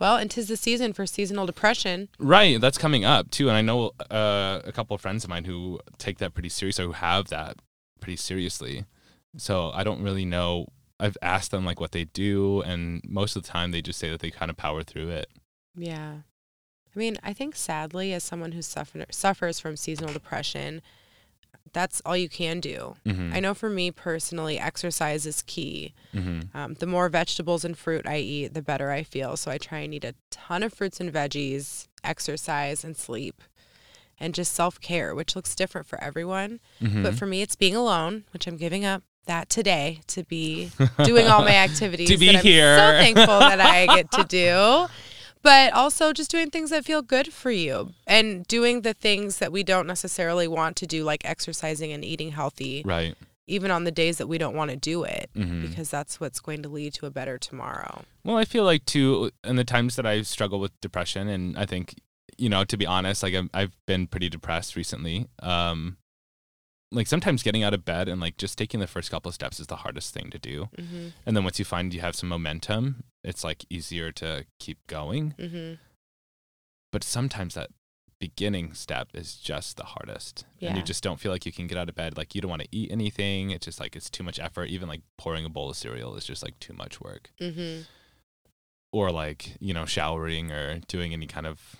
Well, 0.00 0.16
and 0.16 0.28
'tis 0.28 0.48
the 0.48 0.56
season 0.56 0.92
for 0.92 1.06
seasonal 1.06 1.46
depression. 1.46 2.08
Right, 2.18 2.60
that's 2.60 2.76
coming 2.76 3.04
up 3.04 3.30
too, 3.30 3.48
and 3.48 3.56
I 3.56 3.62
know 3.62 3.92
uh, 4.10 4.60
a 4.64 4.72
couple 4.72 4.96
of 4.96 5.00
friends 5.00 5.22
of 5.22 5.30
mine 5.30 5.44
who 5.44 5.78
take 5.96 6.18
that 6.18 6.34
pretty 6.34 6.48
serious 6.48 6.80
or 6.80 6.86
who 6.86 6.92
have 6.92 7.28
that 7.28 7.58
pretty 8.00 8.16
seriously. 8.16 8.84
So 9.36 9.70
I 9.72 9.84
don't 9.84 10.02
really 10.02 10.24
know. 10.24 10.66
I've 10.98 11.16
asked 11.22 11.52
them 11.52 11.64
like 11.64 11.78
what 11.78 11.92
they 11.92 12.04
do, 12.04 12.62
and 12.62 13.00
most 13.06 13.36
of 13.36 13.44
the 13.44 13.48
time 13.48 13.70
they 13.70 13.80
just 13.80 14.00
say 14.00 14.10
that 14.10 14.18
they 14.18 14.32
kind 14.32 14.50
of 14.50 14.56
power 14.56 14.82
through 14.82 15.10
it. 15.10 15.28
Yeah. 15.76 16.14
I 16.94 16.98
mean, 16.98 17.16
I 17.22 17.32
think 17.32 17.54
sadly, 17.54 18.12
as 18.12 18.24
someone 18.24 18.52
who 18.52 18.62
suffer, 18.62 19.04
suffers 19.10 19.60
from 19.60 19.76
seasonal 19.76 20.12
depression, 20.12 20.82
that's 21.72 22.00
all 22.04 22.16
you 22.16 22.28
can 22.28 22.60
do. 22.60 22.94
Mm-hmm. 23.04 23.32
I 23.34 23.40
know 23.40 23.54
for 23.54 23.68
me 23.68 23.90
personally, 23.90 24.58
exercise 24.58 25.26
is 25.26 25.42
key. 25.42 25.94
Mm-hmm. 26.14 26.56
Um, 26.56 26.74
the 26.74 26.86
more 26.86 27.08
vegetables 27.08 27.64
and 27.64 27.76
fruit 27.76 28.06
I 28.06 28.18
eat, 28.18 28.54
the 28.54 28.62
better 28.62 28.90
I 28.90 29.02
feel. 29.02 29.36
So 29.36 29.50
I 29.50 29.58
try 29.58 29.78
and 29.78 29.94
eat 29.94 30.04
a 30.04 30.14
ton 30.30 30.62
of 30.62 30.72
fruits 30.72 31.00
and 31.00 31.12
veggies, 31.12 31.88
exercise, 32.04 32.84
and 32.84 32.96
sleep, 32.96 33.42
and 34.20 34.34
just 34.34 34.54
self 34.54 34.80
care, 34.80 35.14
which 35.14 35.34
looks 35.34 35.54
different 35.54 35.86
for 35.86 36.02
everyone. 36.02 36.60
Mm-hmm. 36.80 37.02
But 37.02 37.14
for 37.14 37.26
me, 37.26 37.42
it's 37.42 37.56
being 37.56 37.74
alone, 37.74 38.24
which 38.32 38.46
I'm 38.46 38.56
giving 38.56 38.84
up 38.84 39.02
that 39.26 39.48
today 39.48 40.00
to 40.08 40.22
be 40.24 40.70
doing 41.04 41.26
all 41.26 41.42
my 41.42 41.54
activities. 41.56 42.10
To 42.10 42.18
be 42.18 42.26
that 42.26 42.36
I'm 42.36 42.42
here. 42.42 42.76
So 42.76 42.92
thankful 42.92 43.38
that 43.40 43.60
I 43.60 43.86
get 43.86 44.10
to 44.12 44.24
do. 44.24 44.86
But 45.44 45.72
also 45.74 46.12
just 46.12 46.30
doing 46.30 46.50
things 46.50 46.70
that 46.70 46.84
feel 46.84 47.02
good 47.02 47.32
for 47.32 47.50
you 47.52 47.92
and 48.06 48.44
doing 48.48 48.80
the 48.80 48.94
things 48.94 49.38
that 49.38 49.52
we 49.52 49.62
don't 49.62 49.86
necessarily 49.86 50.48
want 50.48 50.74
to 50.76 50.86
do, 50.86 51.04
like 51.04 51.20
exercising 51.24 51.92
and 51.92 52.02
eating 52.04 52.30
healthy, 52.32 52.82
right. 52.84 53.14
even 53.46 53.70
on 53.70 53.84
the 53.84 53.92
days 53.92 54.16
that 54.18 54.26
we 54.26 54.38
don't 54.38 54.56
want 54.56 54.70
to 54.70 54.76
do 54.76 55.04
it, 55.04 55.28
Mm-hmm. 55.36 55.66
because 55.66 55.90
that's 55.90 56.18
what's 56.18 56.40
going 56.40 56.62
to 56.62 56.68
lead 56.70 56.94
to 56.94 57.04
a 57.06 57.10
better 57.10 57.36
tomorrow. 57.38 58.02
Well, 58.24 58.38
I 58.38 58.46
feel 58.46 58.64
like 58.64 58.86
too, 58.86 59.30
in 59.44 59.56
the 59.56 59.64
times 59.64 59.96
that 59.96 60.06
I 60.06 60.22
struggle 60.22 60.58
with 60.60 60.72
depression, 60.80 61.28
and 61.28 61.58
I 61.58 61.66
think, 61.66 61.94
you 62.38 62.48
know, 62.48 62.64
to 62.64 62.76
be 62.78 62.86
honest, 62.86 63.22
like 63.22 63.34
I'm, 63.34 63.50
I've 63.52 63.76
been 63.86 64.06
pretty 64.06 64.30
depressed 64.30 64.74
recently. 64.76 65.26
Um, 65.42 65.98
like 66.92 67.06
sometimes 67.06 67.42
getting 67.42 67.62
out 67.62 67.74
of 67.74 67.84
bed 67.84 68.08
and 68.08 68.20
like 68.20 68.36
just 68.36 68.56
taking 68.56 68.78
the 68.80 68.86
first 68.86 69.10
couple 69.10 69.28
of 69.28 69.34
steps 69.34 69.58
is 69.58 69.66
the 69.66 69.76
hardest 69.76 70.14
thing 70.14 70.30
to 70.30 70.38
do. 70.38 70.68
Mm-hmm. 70.78 71.08
And 71.26 71.36
then 71.36 71.42
once 71.44 71.58
you 71.58 71.64
find 71.64 71.92
you 71.92 72.00
have 72.00 72.14
some 72.14 72.28
momentum, 72.28 73.04
it's 73.24 73.42
like 73.42 73.64
easier 73.68 74.12
to 74.12 74.44
keep 74.60 74.78
going. 74.86 75.34
Mm-hmm. 75.38 75.74
But 76.92 77.02
sometimes 77.02 77.54
that 77.54 77.70
beginning 78.20 78.72
step 78.74 79.08
is 79.12 79.34
just 79.36 79.76
the 79.76 79.84
hardest. 79.84 80.44
And 80.62 80.76
you 80.78 80.82
just 80.84 81.02
don't 81.02 81.18
feel 81.20 81.32
like 81.32 81.44
you 81.44 81.52
can 81.52 81.66
get 81.66 81.76
out 81.76 81.88
of 81.88 81.94
bed. 81.94 82.16
Like 82.16 82.34
you 82.34 82.40
don't 82.40 82.48
want 82.50 82.62
to 82.62 82.68
eat 82.70 82.90
anything. 82.92 83.50
It's 83.50 83.66
just 83.66 83.80
like 83.80 83.96
it's 83.96 84.08
too 84.08 84.22
much 84.22 84.38
effort. 84.38 84.66
Even 84.66 84.88
like 84.88 85.02
pouring 85.18 85.44
a 85.44 85.48
bowl 85.50 85.68
of 85.70 85.76
cereal 85.76 86.14
is 86.16 86.24
just 86.24 86.42
like 86.42 86.58
too 86.60 86.72
much 86.74 87.00
work. 87.00 87.30
Mm-hmm. 87.40 87.82
or 88.92 89.10
like 89.10 89.56
you 89.60 89.74
know 89.74 89.84
showering 89.84 90.52
or 90.52 90.78
doing 90.86 91.12
any 91.12 91.26
kind 91.26 91.46
of 91.46 91.76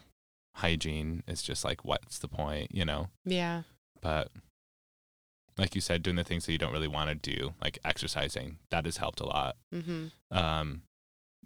hygiene 0.57 1.23
is 1.29 1.43
just 1.43 1.65
like 1.65 1.85
what's 1.85 2.19
the 2.19 2.29
point 2.29 2.73
you 2.75 2.85
know 2.85 3.09
Yeah. 3.25 3.63
but 4.01 4.31
like 5.59 5.75
you 5.75 5.81
said 5.81 6.03
doing 6.03 6.17
the 6.17 6.25
things 6.25 6.47
that 6.47 6.53
you 6.53 6.59
don't 6.59 6.73
really 6.73 6.89
want 6.89 7.09
to 7.11 7.15
do 7.37 7.55
like 7.63 7.79
exercising 7.85 8.59
that 8.71 8.85
has 8.85 8.97
helped 8.99 9.21
a 9.21 9.27
lot 9.27 9.57
Mm-hmm. 9.75 10.07
um 10.37 10.83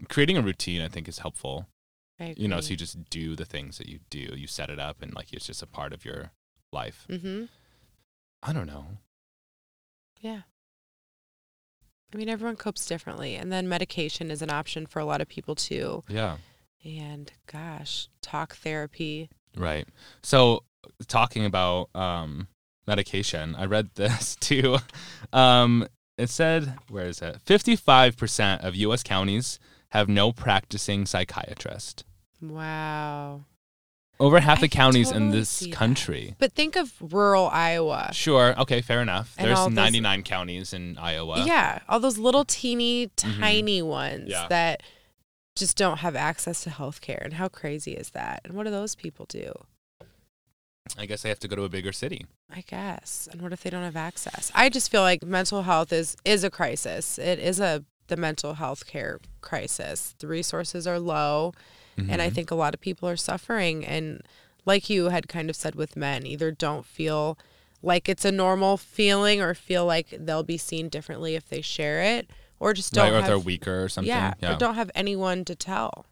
creating 0.09 0.37
a 0.37 0.43
routine 0.43 0.81
i 0.83 0.89
think 0.89 1.09
is 1.09 1.19
helpful 1.19 1.67
you 2.37 2.49
know 2.49 2.61
so 2.61 2.71
you 2.71 2.77
just 2.77 3.09
do 3.11 3.37
the 3.37 3.45
things 3.45 3.79
that 3.79 3.89
you 3.89 4.01
do 4.11 4.19
you 4.37 4.47
set 4.47 4.71
it 4.71 4.79
up 4.79 5.03
and 5.03 5.15
like 5.15 5.33
it's 5.33 5.47
just 5.47 5.63
a 5.63 5.67
part 5.67 5.93
of 5.93 6.05
your 6.05 6.31
life 6.73 7.07
Mm-hmm. 7.11 7.45
i 8.43 8.53
don't 8.53 8.67
know 8.67 8.87
Yeah. 10.21 10.43
I 12.13 12.17
mean, 12.17 12.31
everyone 12.31 12.57
copes 12.57 12.87
differently. 12.87 13.35
And 13.35 13.53
then 13.53 13.69
medication 13.69 14.31
is 14.31 14.41
an 14.41 14.49
option 14.51 14.87
for 14.87 14.99
a 14.99 15.05
lot 15.05 15.21
of 15.21 15.29
people 15.29 15.55
too. 15.55 16.05
yeah 16.09 16.39
And 16.85 17.31
gosh, 17.47 18.09
talk 18.23 18.57
therapy. 18.57 19.29
Right. 19.55 19.87
So 20.23 20.65
talking 21.07 21.45
about 21.45 21.91
um, 21.95 22.49
medication, 22.89 23.55
I 23.55 23.67
read 23.67 23.91
this 23.95 24.35
too. 24.41 24.79
Um, 25.33 25.87
it 26.17 26.29
said, 26.31 26.75
where 26.89 27.07
is 27.07 27.23
it? 27.23 27.37
55% 27.47 28.65
of 28.65 28.75
U.S. 28.75 29.05
counties 29.05 29.61
have 29.91 30.09
no 30.09 30.33
practicing 30.33 31.07
psychiatrist. 31.07 32.05
Wow. 32.43 33.45
Over 34.21 34.41
half 34.41 34.59
I 34.59 34.63
the 34.63 34.69
counties 34.69 35.13
in 35.13 35.31
this 35.31 35.65
country. 35.71 36.35
But 36.41 36.53
think 36.53 36.75
of 36.75 36.93
rural 37.01 37.49
Iowa. 37.53 38.11
Sure. 38.13 38.59
Okay. 38.61 38.81
Fair 38.81 39.01
enough. 39.01 39.33
And 39.39 39.47
There's 39.47 39.59
all 39.59 39.67
those- 39.69 39.77
99 39.77 40.25
counties 40.25 40.73
in 40.73 40.99
Iowa. 40.99 41.45
Yeah. 41.47 41.79
All 41.89 42.01
those 42.01 42.19
little 42.19 42.45
teeny 42.45 43.11
tiny 43.15 43.81
ones 43.81 44.23
Mm-hmm. 44.23 44.31
Yeah. 44.31 44.47
that 44.49 44.83
just 45.55 45.77
don't 45.77 45.99
have 45.99 46.17
access 46.17 46.65
to 46.65 46.71
health 46.71 47.01
care. 47.01 47.21
And 47.25 47.35
how 47.35 47.47
crazy 47.49 47.93
is 47.93 48.11
that? 48.11 48.41
And 48.45 48.55
what 48.55 48.65
do 48.65 48.71
those 48.71 48.97
people 48.97 49.27
do? 49.29 49.53
I 50.97 51.07
guess 51.07 51.23
they 51.23 51.29
have 51.29 51.41
to 51.41 51.49
go 51.49 51.57
to 51.57 51.65
a 51.65 51.69
bigger 51.69 51.93
city. 51.93 52.27
I 52.55 52.63
guess. 52.67 53.29
And 53.31 53.43
what 53.43 53.53
if 53.53 53.63
they 53.63 53.71
don't 53.71 53.83
have 53.83 53.97
access? 53.97 54.51
I 54.55 54.69
just 54.69 54.91
feel 54.91 55.03
like 55.03 55.23
mental 55.25 55.63
health 55.63 55.93
is 55.93 56.17
is 56.25 56.45
a 56.45 56.51
crisis. 56.51 57.19
It 57.19 57.39
is 57.39 57.61
a 57.61 57.85
the 58.07 58.17
mental 58.17 58.55
health 58.55 58.87
care 58.87 59.19
crisis. 59.43 60.15
The 60.19 60.27
resources 60.29 60.87
are 60.87 60.99
low, 60.99 61.53
and 61.99 62.23
I 62.23 62.31
Mhm. 62.31 62.35
think 62.35 62.51
a 62.51 62.55
lot 62.55 62.73
of 62.75 62.81
people 62.81 63.09
are 63.09 63.17
suffering 63.17 63.85
and 63.85 64.23
like 64.65 64.89
you 64.91 65.09
had 65.09 65.29
kind 65.29 65.49
of 65.51 65.57
said 65.57 65.75
with 65.75 65.97
men, 65.97 66.27
either 66.27 66.51
don't 66.51 66.85
feel 66.87 67.39
like 67.83 68.09
it's 68.09 68.25
a 68.25 68.33
normal 68.33 68.77
feeling 68.77 69.41
or 69.41 69.55
feel 69.55 69.85
like 69.87 70.09
they'll 70.19 70.43
be 70.43 70.59
seen 70.59 70.89
differently 70.89 71.35
if 71.37 71.49
they 71.49 71.61
share 71.63 72.03
it 72.03 72.29
or 72.61 72.73
just 72.75 72.93
don't 72.93 73.05
right, 73.05 73.13
or 73.13 73.21
have 73.21 73.27
they're 73.29 73.39
weaker 73.39 73.85
or 73.85 73.89
something. 73.89 74.09
yeah, 74.09 74.35
or 74.43 74.57
don't 74.57 74.75
have 74.75 74.91
anyone 74.95 75.45
to 75.45 75.55
tell 75.55 76.07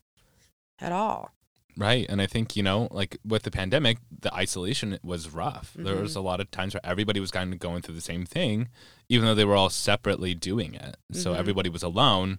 at 0.78 0.92
all. 0.92 1.32
Right. 1.78 2.06
And 2.08 2.22
I 2.22 2.26
think, 2.26 2.56
you 2.56 2.62
know, 2.62 2.88
like 2.90 3.18
with 3.24 3.42
the 3.42 3.50
pandemic, 3.50 3.98
the 4.20 4.32
isolation 4.34 4.98
was 5.02 5.28
rough. 5.30 5.72
There 5.76 5.96
was 5.96 6.12
Mm-hmm. 6.12 6.18
a 6.20 6.22
lot 6.22 6.40
of 6.40 6.50
times 6.50 6.72
where 6.72 6.80
everybody 6.84 7.20
was 7.20 7.30
kind 7.30 7.52
of 7.52 7.58
going 7.58 7.82
through 7.82 7.96
the 7.96 8.00
same 8.00 8.24
thing, 8.24 8.68
even 9.10 9.26
though 9.26 9.34
they 9.34 9.44
were 9.44 9.56
all 9.56 9.68
separately 9.68 10.34
doing 10.34 10.74
it. 10.74 10.96
So 11.12 11.34
Mhm. 11.34 11.36
everybody 11.38 11.68
was 11.68 11.82
alone, 11.82 12.38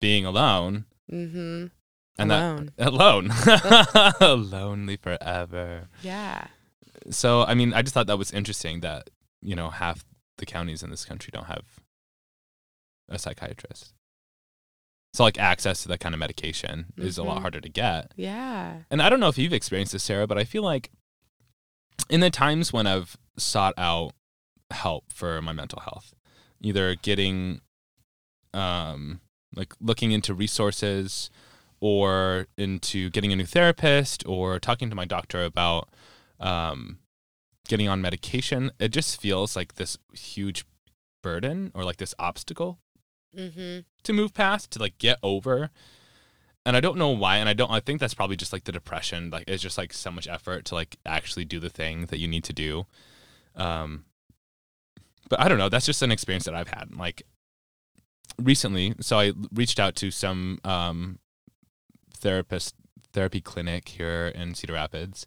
being 0.00 0.24
alone. 0.24 0.86
Mm-hmm. 1.12 1.66
And 2.18 2.32
Alone. 2.32 2.72
that 2.76 2.88
alone. 2.88 3.30
Lonely 4.50 4.96
forever. 4.96 5.88
Yeah. 6.02 6.46
So 7.10 7.42
I 7.42 7.54
mean, 7.54 7.72
I 7.74 7.82
just 7.82 7.92
thought 7.94 8.06
that 8.06 8.18
was 8.18 8.30
interesting 8.32 8.80
that, 8.80 9.10
you 9.42 9.54
know, 9.56 9.70
half 9.70 10.04
the 10.38 10.46
counties 10.46 10.82
in 10.82 10.90
this 10.90 11.04
country 11.04 11.30
don't 11.32 11.46
have 11.46 11.64
a 13.08 13.18
psychiatrist. 13.18 13.92
So 15.12 15.24
like 15.24 15.38
access 15.38 15.82
to 15.82 15.88
that 15.88 15.98
kind 16.00 16.14
of 16.14 16.18
medication 16.18 16.86
is 16.96 17.18
a 17.18 17.22
lot 17.24 17.38
Mhm. 17.38 17.40
harder 17.42 17.60
to 17.60 17.68
get. 17.68 18.12
Yeah. 18.16 18.82
And 18.90 19.02
I 19.02 19.08
don't 19.08 19.18
know 19.20 19.28
if 19.28 19.38
you've 19.38 19.52
experienced 19.52 19.92
this, 19.92 20.04
Sarah, 20.04 20.26
but 20.26 20.38
I 20.38 20.44
feel 20.44 20.62
like 20.62 20.90
in 22.08 22.20
the 22.20 22.30
times 22.30 22.72
when 22.72 22.86
I've 22.86 23.16
sought 23.36 23.74
out 23.76 24.12
help 24.70 25.12
for 25.12 25.42
my 25.42 25.52
mental 25.52 25.80
health, 25.80 26.14
either 26.60 26.94
getting, 26.94 27.60
um, 28.54 29.20
like 29.54 29.74
looking 29.80 30.12
into 30.12 30.32
resources 30.32 31.28
or 31.80 32.46
into 32.56 33.10
getting 33.10 33.32
a 33.32 33.36
new 33.36 33.46
therapist 33.46 34.24
or 34.26 34.58
talking 34.60 34.90
to 34.90 34.96
my 34.96 35.04
doctor 35.04 35.44
about 35.44 35.88
um, 36.38 36.98
getting 37.66 37.88
on 37.88 38.00
medication, 38.00 38.70
it 38.78 38.90
just 38.90 39.20
feels 39.20 39.56
like 39.56 39.74
this 39.74 39.98
huge 40.12 40.64
burden 41.22 41.70
or 41.74 41.84
like 41.84 41.96
this 41.96 42.14
obstacle 42.18 42.78
Mm-hmm. 43.36 43.80
to 44.02 44.12
move 44.12 44.34
past 44.34 44.70
to 44.72 44.80
like 44.80 44.98
get 44.98 45.18
over 45.22 45.70
and 46.66 46.76
i 46.76 46.80
don't 46.80 46.98
know 46.98 47.10
why 47.10 47.36
and 47.36 47.48
i 47.48 47.52
don't 47.52 47.70
i 47.70 47.78
think 47.78 48.00
that's 48.00 48.14
probably 48.14 48.34
just 48.34 48.52
like 48.52 48.64
the 48.64 48.72
depression 48.72 49.30
like 49.30 49.44
it's 49.46 49.62
just 49.62 49.78
like 49.78 49.92
so 49.92 50.10
much 50.10 50.26
effort 50.26 50.64
to 50.66 50.74
like 50.74 50.96
actually 51.06 51.44
do 51.44 51.60
the 51.60 51.70
thing 51.70 52.06
that 52.06 52.18
you 52.18 52.26
need 52.26 52.42
to 52.42 52.52
do 52.52 52.86
um 53.54 54.04
but 55.28 55.40
i 55.40 55.48
don't 55.48 55.58
know 55.58 55.68
that's 55.68 55.86
just 55.86 56.02
an 56.02 56.10
experience 56.10 56.44
that 56.44 56.54
i've 56.54 56.68
had 56.68 56.92
like 56.96 57.22
recently 58.36 58.94
so 59.00 59.18
i 59.18 59.32
reached 59.54 59.78
out 59.78 59.94
to 59.94 60.10
some 60.10 60.58
um 60.64 61.20
therapist 62.20 62.74
therapy 63.12 63.40
clinic 63.40 63.88
here 63.88 64.28
in 64.34 64.54
Cedar 64.54 64.74
Rapids. 64.74 65.26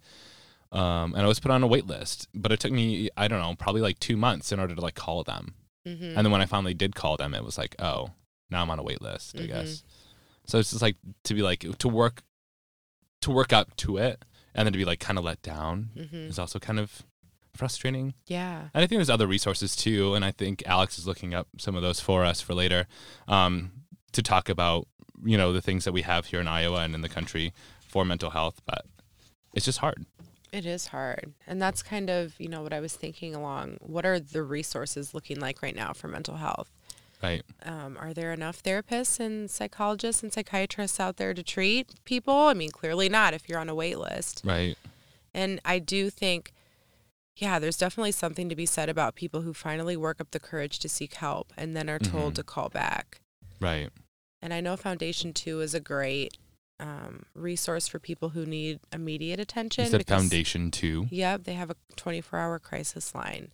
Um, 0.72 1.14
and 1.14 1.20
I 1.20 1.28
was 1.28 1.40
put 1.40 1.52
on 1.52 1.62
a 1.62 1.68
wait 1.68 1.86
list, 1.86 2.28
but 2.34 2.52
it 2.52 2.60
took 2.60 2.72
me 2.72 3.10
I 3.16 3.28
don't 3.28 3.40
know 3.40 3.56
probably 3.58 3.82
like 3.82 4.00
two 4.00 4.18
months 4.18 4.52
in 4.52 4.60
order 4.60 4.74
to 4.74 4.82
like 4.82 4.96
call 4.96 5.24
them. 5.24 5.54
Mm-hmm. 5.88 6.04
And 6.18 6.18
then 6.18 6.32
when 6.32 6.42
I 6.42 6.46
finally 6.46 6.74
did 6.74 6.96
call 6.96 7.18
them, 7.18 7.34
it 7.34 7.44
was 7.44 7.58
like, 7.58 7.76
oh, 7.80 8.12
now 8.50 8.62
I'm 8.62 8.70
on 8.72 8.80
a 8.80 8.84
wait 8.84 9.02
list, 9.02 9.36
I 9.38 9.42
Mhm. 9.44 9.48
guess. 9.48 9.84
So 10.46 10.60
it's 10.60 10.70
just 10.72 10.82
like 10.82 10.98
to 11.24 11.34
be 11.34 11.42
like 11.42 11.66
to 11.80 11.88
work 11.88 12.24
to 13.22 13.32
work 13.32 13.54
up 13.54 13.76
to 13.78 13.98
it 13.98 14.24
and 14.54 14.66
then 14.66 14.74
to 14.74 14.78
be 14.78 14.86
like 14.86 15.00
kind 15.00 15.18
of 15.18 15.24
let 15.24 15.42
down 15.42 15.90
mm-hmm. 15.96 16.16
is 16.28 16.38
also 16.38 16.60
kind 16.60 16.80
of 16.80 17.04
frustrating. 17.56 18.14
Yeah. 18.28 18.64
And 18.74 18.84
I 18.84 18.88
think 18.88 18.98
there's 19.00 19.10
other 19.10 19.28
resources 19.28 19.76
too, 19.76 20.14
and 20.16 20.26
I 20.26 20.32
think 20.32 20.64
Alex 20.66 20.98
is 21.00 21.08
looking 21.08 21.34
up 21.34 21.48
some 21.58 21.76
of 21.76 21.82
those 21.82 22.00
for 22.00 22.26
us 22.26 22.42
for 22.42 22.54
later 22.54 22.88
um, 23.28 23.72
to 24.12 24.22
talk 24.22 24.50
about 24.50 24.88
you 25.26 25.38
know 25.38 25.54
the 25.54 25.62
things 25.62 25.86
that 25.86 25.94
we 25.94 26.02
have 26.02 26.26
here 26.28 26.42
in 26.42 26.48
Iowa 26.48 26.80
and 26.82 26.94
in 26.96 27.02
the 27.02 27.10
country 27.10 27.54
for 27.88 28.04
mental 28.04 28.32
health, 28.32 28.62
but 28.66 28.86
it's 29.54 29.66
just 29.66 29.78
hard. 29.80 30.06
It 30.54 30.68
is 30.68 30.88
hard. 30.88 31.34
And 31.48 31.60
that's 31.60 31.82
kind 31.82 32.10
of, 32.12 32.40
you 32.40 32.48
know, 32.48 32.62
what 32.62 32.74
I 32.74 32.80
was 32.80 32.94
thinking 32.96 33.34
along. 33.34 33.78
What 33.82 34.06
are 34.06 34.20
the 34.20 34.44
resources 34.44 35.14
looking 35.16 35.40
like 35.40 35.64
right 35.64 35.76
now 35.76 35.94
for 35.94 36.08
mental 36.08 36.36
health? 36.38 36.70
Right. 37.24 37.42
Um, 37.64 37.98
are 38.00 38.14
there 38.14 38.32
enough 38.32 38.62
therapists 38.62 39.20
and 39.20 39.50
psychologists 39.50 40.22
and 40.22 40.32
psychiatrists 40.32 41.00
out 41.00 41.18
there 41.18 41.34
to 41.34 41.42
treat 41.42 41.88
people? 42.06 42.34
I 42.36 42.54
mean, 42.54 42.70
clearly 42.70 43.10
not 43.10 43.34
if 43.34 43.50
you're 43.50 43.58
on 43.60 43.68
a 43.70 43.74
wait 43.76 43.98
list. 43.98 44.44
Right. 44.46 44.78
And 45.34 45.60
I 45.66 45.80
do 45.80 46.12
think, 46.12 46.54
yeah, 47.36 47.58
there's 47.58 47.78
definitely 47.78 48.12
something 48.12 48.48
to 48.50 48.56
be 48.56 48.68
said 48.68 48.90
about 48.90 49.16
people 49.16 49.42
who 49.42 49.54
finally 49.56 49.98
work 49.98 50.22
up 50.22 50.30
the 50.30 50.40
courage 50.40 50.78
to 50.80 50.90
seek 50.90 51.16
help 51.16 51.52
and 51.58 51.76
then 51.76 51.90
are 51.90 51.98
told 51.98 52.34
Mhm. 52.34 52.36
to 52.36 52.44
call 52.44 52.70
back. 52.70 53.22
Right. 53.60 53.90
And 54.40 54.54
I 54.54 54.62
know 54.62 54.78
Foundation 54.78 55.34
2 55.34 55.62
is 55.62 55.74
a 55.74 55.80
great 55.80 56.38
um, 56.84 57.24
resource 57.34 57.88
for 57.88 57.98
people 57.98 58.30
who 58.30 58.46
need 58.46 58.80
immediate 58.92 59.40
attention. 59.40 59.90
That 59.90 60.00
because- 60.00 60.20
Foundation 60.22 60.70
2? 60.70 61.08
Yep, 61.10 61.44
they 61.46 61.54
have 61.54 61.70
a 61.70 61.76
24 61.96 62.38
hour 62.38 62.60
crisis 62.60 63.16
line. 63.16 63.52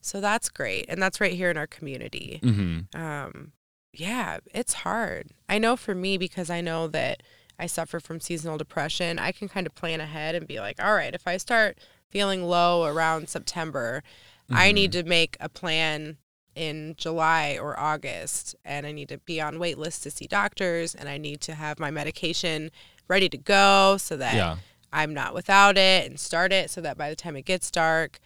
So 0.00 0.20
that's 0.20 0.48
great. 0.48 0.86
And 0.88 1.00
that's 1.00 1.20
right 1.20 1.32
here 1.32 1.50
in 1.50 1.56
our 1.56 1.66
community. 1.66 2.40
Mm-hmm. 2.42 3.00
Um, 3.00 3.52
yeah, 3.92 4.38
it's 4.52 4.74
hard. 4.74 5.28
I 5.48 5.58
know 5.58 5.76
for 5.76 5.94
me, 5.94 6.18
because 6.18 6.50
I 6.50 6.60
know 6.60 6.86
that 6.88 7.22
I 7.58 7.66
suffer 7.66 8.00
from 8.00 8.20
seasonal 8.20 8.58
depression, 8.58 9.18
I 9.18 9.32
can 9.32 9.48
kind 9.48 9.66
of 9.66 9.74
plan 9.74 10.00
ahead 10.00 10.34
and 10.34 10.46
be 10.46 10.60
like, 10.60 10.82
all 10.82 10.94
right, 10.94 11.14
if 11.14 11.26
I 11.26 11.36
start 11.38 11.78
feeling 12.10 12.44
low 12.44 12.84
around 12.84 13.28
September, 13.28 14.02
I 14.50 14.70
need 14.72 14.92
to 14.92 15.02
make 15.02 15.36
a 15.40 15.48
plan 15.48 16.18
in 16.56 16.94
July 16.96 17.58
or 17.60 17.78
August 17.78 18.56
and 18.64 18.86
I 18.86 18.92
need 18.92 19.08
to 19.10 19.18
be 19.18 19.40
on 19.40 19.58
wait 19.58 19.76
lists 19.78 20.02
to 20.04 20.10
see 20.10 20.26
doctors 20.26 20.94
and 20.94 21.08
I 21.08 21.18
need 21.18 21.40
to 21.42 21.54
have 21.54 21.78
my 21.78 21.90
medication 21.90 22.70
ready 23.08 23.28
to 23.28 23.36
go 23.38 23.98
so 23.98 24.16
that 24.16 24.34
Yeah. 24.34 24.56
I'm 24.92 25.12
not 25.12 25.34
without 25.34 25.76
it 25.76 26.08
and 26.08 26.18
start 26.18 26.52
it 26.52 26.70
so 26.70 26.80
that 26.80 26.96
by 26.96 27.10
the 27.10 27.16
time 27.16 27.36
it 27.36 27.44
gets 27.44 27.70
dark, 27.70 28.18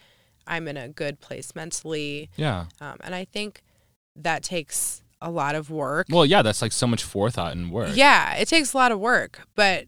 I'm 0.47 0.67
in 0.67 0.77
a 0.77 0.87
good 0.87 1.19
place 1.19 1.53
mentally. 1.53 2.29
Yeah. 2.37 2.65
Um, 2.79 2.95
and 3.01 3.13
I 3.13 3.25
think 3.25 3.61
that 4.15 4.43
takes 4.43 5.03
a 5.21 5.29
lot 5.29 5.53
of 5.53 5.69
work. 5.69 6.07
Well, 6.09 6.25
yeah, 6.25 6.41
that's 6.41 6.61
like 6.61 6.71
so 6.71 6.87
much 6.87 7.03
forethought 7.03 7.53
and 7.53 7.71
work. 7.71 7.91
Yeah, 7.95 8.33
it 8.35 8.47
takes 8.47 8.73
a 8.73 8.77
lot 8.77 8.91
of 8.91 8.99
work, 8.99 9.41
but 9.55 9.85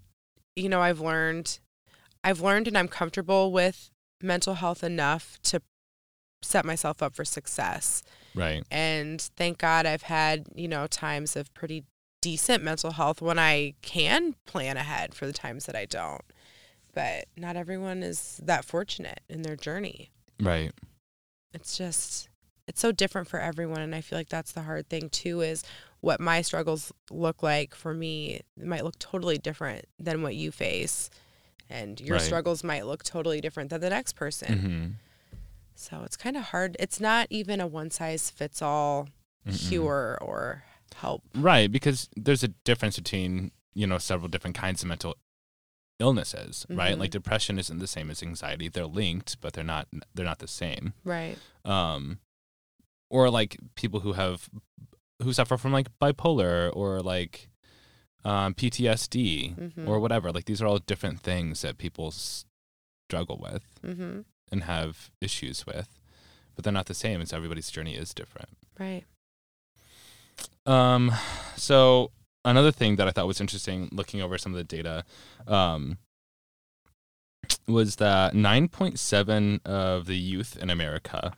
you 0.56 0.68
know, 0.70 0.82
I've 0.82 1.00
learned 1.00 1.60
I've 2.24 2.42
learned 2.42 2.68
and 2.68 2.78
I'm 2.78 2.88
comfortable 2.88 3.52
with 3.52 3.90
mental 4.22 4.56
health 4.56 4.84
enough 4.84 5.40
to 5.44 5.62
set 6.42 6.66
myself 6.66 7.02
up 7.02 7.16
for 7.16 7.26
success. 7.26 8.04
Right. 8.36 8.64
And 8.72 9.22
thank 9.22 9.58
God 9.58 9.86
I've 9.86 10.04
had, 10.04 10.48
you 10.56 10.68
know, 10.68 10.88
times 10.88 11.36
of 11.36 11.54
pretty 11.54 11.84
decent 12.22 12.64
mental 12.64 12.92
health 12.92 13.22
when 13.22 13.38
I 13.38 13.74
can 13.82 14.36
plan 14.46 14.78
ahead 14.78 15.14
for 15.14 15.26
the 15.26 15.34
times 15.34 15.66
that 15.66 15.76
I 15.76 15.86
don't. 15.86 16.22
But 16.94 17.26
not 17.36 17.56
everyone 17.56 18.04
is 18.04 18.40
that 18.44 18.66
fortunate 18.66 19.22
in 19.30 19.42
their 19.42 19.56
journey. 19.56 20.12
Right. 20.40 20.72
It's 21.54 21.78
just 21.78 22.30
it's 22.68 22.80
so 22.80 22.92
different 22.94 23.28
for 23.28 23.40
everyone 23.40 23.82
and 23.82 23.94
I 23.94 24.02
feel 24.02 24.18
like 24.18 24.30
that's 24.30 24.54
the 24.54 24.62
hard 24.62 24.88
thing 24.90 25.10
too 25.10 25.42
is 25.42 25.64
what 26.00 26.20
my 26.22 26.42
struggles 26.42 26.94
look 27.12 27.44
like 27.44 27.76
for 27.76 27.94
me 27.94 28.42
might 28.58 28.84
look 28.86 28.98
totally 29.00 29.38
different 29.38 29.86
than 30.00 30.22
what 30.24 30.36
you 30.36 30.50
face 30.52 31.10
and 31.70 32.00
your 32.00 32.18
Right. 32.18 32.22
struggles 32.26 32.64
might 32.64 32.86
look 32.86 33.04
totally 33.04 33.42
different 33.42 33.70
than 33.70 33.82
the 33.82 33.90
next 33.90 34.14
person. 34.14 34.48
Mm-hmm. 34.58 34.86
So 35.76 36.02
it's 36.06 36.18
kind 36.18 36.38
of 36.38 36.44
hard. 36.46 36.76
It's 36.80 37.00
not 37.00 37.28
even 37.30 37.60
a 37.62 37.68
one 37.68 37.90
size 37.92 38.30
fits 38.30 38.62
all 38.62 39.10
Mm-mm. 39.48 39.70
cure 39.70 40.18
or 40.22 40.64
help. 40.96 41.24
Right, 41.36 41.72
because 41.72 42.10
there's 42.16 42.44
a 42.44 42.50
difference 42.50 42.98
between, 42.98 43.52
you 43.74 43.88
know, 43.88 43.98
several 43.98 44.30
different 44.30 44.56
kinds 44.56 44.84
of 44.84 44.88
mental 44.90 45.16
illnesses, 46.00 46.66
right? 46.70 46.96
Mhm. 46.96 47.00
Like 47.00 47.12
depression 47.12 47.60
isn't 47.60 47.80
the 47.80 47.88
same 47.88 48.10
as 48.10 48.22
anxiety. 48.24 48.68
They're 48.68 48.86
linked, 48.86 49.40
but 49.42 49.54
they're 49.54 49.64
not 49.64 49.88
they're 50.14 50.26
not 50.26 50.40
the 50.40 50.48
same. 50.48 50.94
Right. 51.04 51.38
Um 51.66 52.20
or 53.10 53.30
like 53.30 53.58
people 53.76 54.00
who 54.02 54.14
have 54.14 54.50
who 55.22 55.32
suffer 55.34 55.58
from 55.58 55.72
like 55.72 55.88
bipolar 56.00 56.72
or 56.76 57.02
like 57.02 57.50
um 58.26 58.54
PTSD 58.56 59.56
Mhm. 59.56 59.88
or 59.88 60.00
whatever. 60.00 60.32
Like 60.32 60.46
these 60.46 60.62
are 60.62 60.66
all 60.68 60.80
different 60.80 61.22
things 61.22 61.62
that 61.62 61.78
people 61.78 62.12
struggle 62.12 63.38
with 63.42 63.64
Mm-hmm. 63.84 64.22
And 64.52 64.64
have 64.64 65.12
issues 65.22 65.66
with, 65.66 66.00
but 66.56 66.64
they're 66.64 66.74
not 66.74 66.86
the 66.86 66.94
same. 66.94 67.20
And 67.20 67.30
so 67.30 67.38
everybody's 67.38 67.72
journey 67.72 67.96
is 67.96 68.14
different. 68.14 68.50
Right. 68.80 69.04
Um, 70.66 71.12
so 71.56 72.12
another 72.46 72.72
thing 72.72 72.96
that 72.98 73.08
I 73.08 73.12
thought 73.12 73.28
was 73.28 73.42
interesting, 73.42 73.90
looking 73.92 74.22
over 74.22 74.38
some 74.38 74.54
of 74.54 74.58
the 74.58 74.64
data, 74.64 75.04
um, 75.48 75.98
was 77.68 77.98
that 77.98 78.34
9.7 78.34 79.66
of 79.66 80.06
the 80.06 80.18
youth 80.18 80.58
in 80.58 80.70
America 80.70 81.34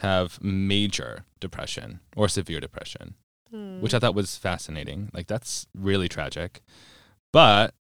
have 0.00 0.42
major 0.42 1.24
depression 1.40 2.00
or 2.14 2.28
severe 2.28 2.60
depression, 2.60 3.14
which 3.80 3.94
I 3.94 3.98
thought 3.98 4.14
was 4.14 4.36
fascinating. 4.36 5.10
Like 5.14 5.26
that's 5.26 5.66
really 5.74 6.08
tragic. 6.08 6.60
But 7.32 7.74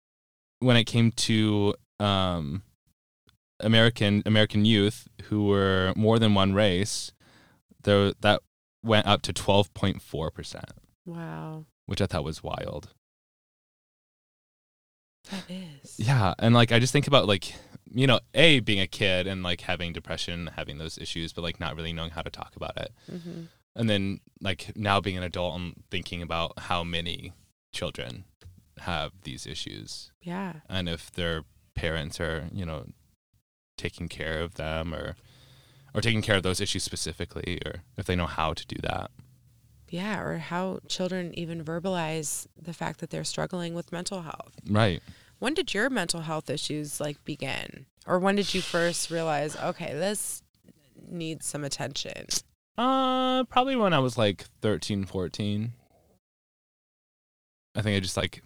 when 0.59 0.77
it 0.77 0.85
came 0.85 1.11
to 1.11 1.75
um, 1.99 2.63
American 3.65 4.23
American 4.25 4.63
youth 4.65 5.07
who 5.23 5.47
were 5.47 5.91
more 5.95 6.19
than 6.19 6.33
one 6.33 6.53
race, 6.53 7.11
there 7.83 8.13
that 8.21 8.41
went 8.83 9.05
up 9.07 9.21
to 9.23 9.33
12.4 9.33 10.33
percent 10.33 10.69
wow. 11.05 11.65
which 11.87 11.99
I 12.01 12.05
thought 12.05 12.23
was 12.23 12.43
wild. 12.43 12.89
That 15.31 15.43
is. 15.49 15.95
Yeah, 15.99 16.33
and 16.39 16.53
like 16.53 16.71
I 16.71 16.79
just 16.79 16.93
think 16.93 17.07
about 17.07 17.27
like 17.27 17.53
you 17.91 18.07
know, 18.07 18.19
a 18.33 18.59
being 18.59 18.81
a 18.81 18.87
kid 18.87 19.25
and 19.27 19.41
like 19.41 19.61
having 19.61 19.93
depression, 19.93 20.49
having 20.55 20.77
those 20.77 20.97
issues, 20.97 21.31
but 21.33 21.43
like 21.43 21.59
not 21.59 21.75
really 21.75 21.93
knowing 21.93 22.11
how 22.11 22.21
to 22.21 22.29
talk 22.29 22.55
about 22.55 22.75
it, 22.77 22.91
Mm-hmm. 23.11 23.43
and 23.75 23.89
then 23.89 24.19
like 24.41 24.71
now 24.75 24.99
being 24.99 25.17
an 25.17 25.23
adult 25.23 25.55
and 25.59 25.83
thinking 25.89 26.21
about 26.21 26.53
how 26.59 26.83
many 26.83 27.33
children 27.73 28.25
have 28.79 29.11
these 29.23 29.47
issues, 29.47 30.11
Yeah. 30.21 30.53
and 30.69 30.87
if 30.89 31.11
their 31.11 31.43
parents 31.73 32.19
are 32.19 32.47
you 32.53 32.65
know 32.65 32.85
taking 33.77 34.07
care 34.07 34.41
of 34.41 34.55
them 34.55 34.93
or 34.93 35.15
or 35.93 36.01
taking 36.01 36.21
care 36.21 36.35
of 36.35 36.43
those 36.43 36.59
issues 36.59 36.83
specifically, 36.83 37.59
or 37.65 37.83
if 37.97 38.05
they 38.05 38.17
know 38.17 38.25
how 38.25 38.53
to 38.53 38.67
do 38.67 38.75
that. 38.83 39.11
Yeah. 39.89 40.19
Or 40.21 40.37
how 40.39 40.79
children 40.89 41.31
even 41.39 41.63
verbalize 41.63 42.47
the 42.61 42.73
fact 42.73 42.99
that 42.99 43.11
they're 43.11 43.23
struggling 43.23 43.73
with 43.73 43.93
mental 43.93 44.23
health. 44.23 44.59
Right. 44.69 45.01
When 45.39 45.53
did 45.53 45.73
your 45.73 45.89
mental 45.89 46.21
health 46.21 46.49
issues 46.49 46.99
like 46.99 47.23
begin? 47.23 47.85
Or 48.05 48.19
when 48.19 48.35
did 48.35 48.53
you 48.53 48.61
first 48.61 49.09
realize, 49.09 49.55
okay, 49.55 49.93
this 49.93 50.43
needs 51.09 51.45
some 51.45 51.63
attention? 51.63 52.27
Uh, 52.77 53.45
probably 53.45 53.77
when 53.77 53.93
I 53.93 53.99
was 53.99 54.17
like 54.17 54.45
13, 54.61 55.05
14. 55.05 55.71
I 57.73 57.81
think 57.81 57.95
I 57.95 57.99
just 57.99 58.17
like, 58.17 58.43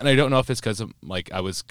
and 0.00 0.08
I 0.08 0.14
don't 0.14 0.30
know 0.30 0.38
if 0.38 0.48
it's 0.48 0.60
because 0.60 0.82
like 1.02 1.30
I 1.32 1.40
was, 1.40 1.64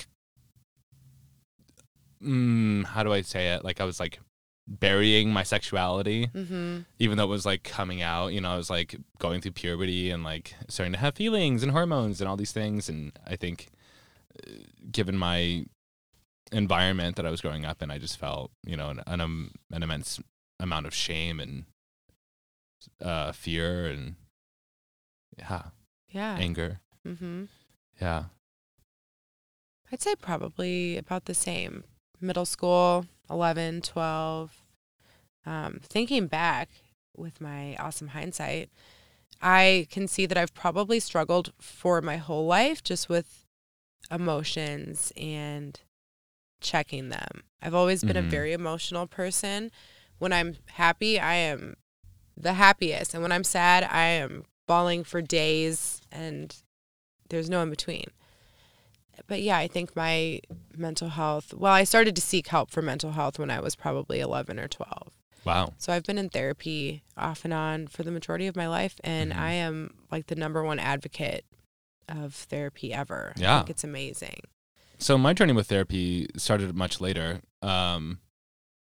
mm, 2.24 2.86
how 2.86 3.04
do 3.04 3.12
I 3.14 3.22
say 3.22 3.54
it? 3.54 3.64
Like 3.64 3.82
I 3.82 3.86
was 3.86 4.00
like 4.00 4.20
burying 4.68 5.30
my 5.32 5.44
sexuality, 5.44 6.28
Mm-hmm. 6.28 6.80
even 7.00 7.18
though 7.18 7.26
it 7.26 7.30
was 7.30 7.46
like 7.46 7.64
coming 7.64 8.02
out. 8.02 8.34
You 8.34 8.42
know, 8.42 8.52
I 8.52 8.58
was 8.58 8.70
like 8.70 8.96
going 9.20 9.42
through 9.42 9.52
puberty 9.52 10.10
and 10.10 10.24
like 10.24 10.54
starting 10.70 10.94
to 10.94 11.00
have 11.00 11.16
feelings 11.16 11.64
and 11.64 11.72
hormones 11.72 12.22
and 12.22 12.30
all 12.30 12.38
these 12.38 12.54
things. 12.54 12.88
And 12.90 13.12
I 13.28 13.36
think, 13.36 13.68
uh, 14.48 14.52
given 14.92 15.18
my 15.18 15.66
environment 16.52 17.16
that 17.18 17.26
I 17.26 17.32
was 17.32 17.42
growing 17.42 17.66
up 17.66 17.82
in, 17.82 17.92
I 17.92 17.98
just 17.98 18.18
felt 18.18 18.52
you 18.66 18.78
know 18.78 18.90
an 18.90 19.02
an, 19.08 19.22
um, 19.22 19.52
an 19.72 19.84
immense 19.84 20.20
amount 20.60 20.86
of 20.86 20.94
shame 20.94 21.40
and 21.40 21.66
uh, 23.02 23.32
fear 23.34 23.88
and 23.88 24.16
yeah, 25.38 25.64
Yeah. 26.10 26.38
anger. 26.40 26.80
Mm-hmm. 27.08 27.46
Yeah. 28.00 28.26
I'd 29.92 30.02
say 30.02 30.16
probably 30.16 30.98
about 30.98 31.26
the 31.26 31.34
same. 31.34 31.84
Middle 32.24 32.46
school, 32.46 33.06
11, 33.30 33.82
12. 33.82 34.62
Um, 35.46 35.82
thinking 35.84 36.28
back 36.28 36.70
with 37.16 37.42
my 37.42 37.76
awesome 37.76 38.10
hindsight, 38.10 38.70
I 39.42 39.88
can 39.92 40.08
see 40.08 40.26
that 40.26 40.38
I've 40.38 40.54
probably 40.54 41.00
struggled 41.02 41.52
for 41.60 42.02
my 42.02 42.16
whole 42.16 42.46
life 42.46 42.82
just 42.82 43.10
with 43.10 43.46
emotions 44.10 45.12
and 45.18 45.80
checking 46.62 47.10
them. 47.10 47.44
I've 47.62 47.74
always 47.76 48.04
been 48.04 48.16
Mhm. 48.16 48.28
a 48.28 48.30
very 48.30 48.54
emotional 48.54 49.06
person. 49.06 49.70
When 50.18 50.32
I'm 50.32 50.56
happy, 50.76 51.20
I 51.20 51.36
am 51.36 51.76
the 52.38 52.54
happiest. 52.54 53.14
And 53.14 53.22
when 53.22 53.34
I'm 53.34 53.44
sad, 53.44 53.84
I 53.84 54.06
am 54.06 54.46
bawling 54.66 55.04
for 55.04 55.22
days 55.22 56.02
and 56.10 56.56
there's 57.30 57.50
no 57.50 57.62
in 57.62 57.70
between. 57.70 58.06
But 59.28 59.41
yeah, 59.41 59.58
I 59.58 59.67
think 59.67 59.95
my 59.95 60.39
mental 60.76 61.10
health, 61.10 61.54
well, 61.54 61.73
I 61.73 61.84
started 61.84 62.15
to 62.15 62.21
seek 62.21 62.47
help 62.47 62.71
for 62.71 62.82
mental 62.82 63.12
health 63.12 63.38
when 63.39 63.49
I 63.52 63.60
was 63.60 63.76
probably 63.76 64.19
11 64.19 64.60
or 64.60 64.67
12. 64.67 65.12
Wow. 65.45 65.73
So 65.78 65.91
I've 65.93 66.04
been 66.04 66.17
in 66.17 66.30
therapy 66.30 67.04
off 67.17 67.43
and 67.43 67.54
on 67.54 67.88
for 67.88 68.04
the 68.04 68.12
majority 68.12 68.47
of 68.47 68.56
my 68.56 68.67
life, 68.67 68.95
and 69.04 69.32
Mhm. 69.32 69.38
I 69.38 69.52
am 69.52 69.93
like 70.12 70.28
the 70.28 70.36
number 70.36 70.63
one 70.63 70.80
advocate 70.80 71.45
of 72.10 72.34
therapy 72.34 72.93
ever. 72.93 73.34
Yeah. 73.38 73.60
think 73.60 73.69
it's 73.71 73.84
amazing. 73.84 74.41
So 74.99 75.17
my 75.17 75.34
journey 75.34 75.54
with 75.54 75.67
therapy 75.67 76.28
started 76.38 76.76
much 76.76 77.02
later. 77.02 77.41
Um, 77.62 78.19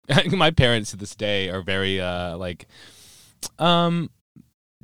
my 0.33 0.51
parents 0.51 0.91
to 0.91 0.97
this 0.97 1.15
day 1.15 1.49
are 1.49 1.63
very 1.63 2.01
uh, 2.01 2.37
like, 2.37 2.67
um, 3.59 4.11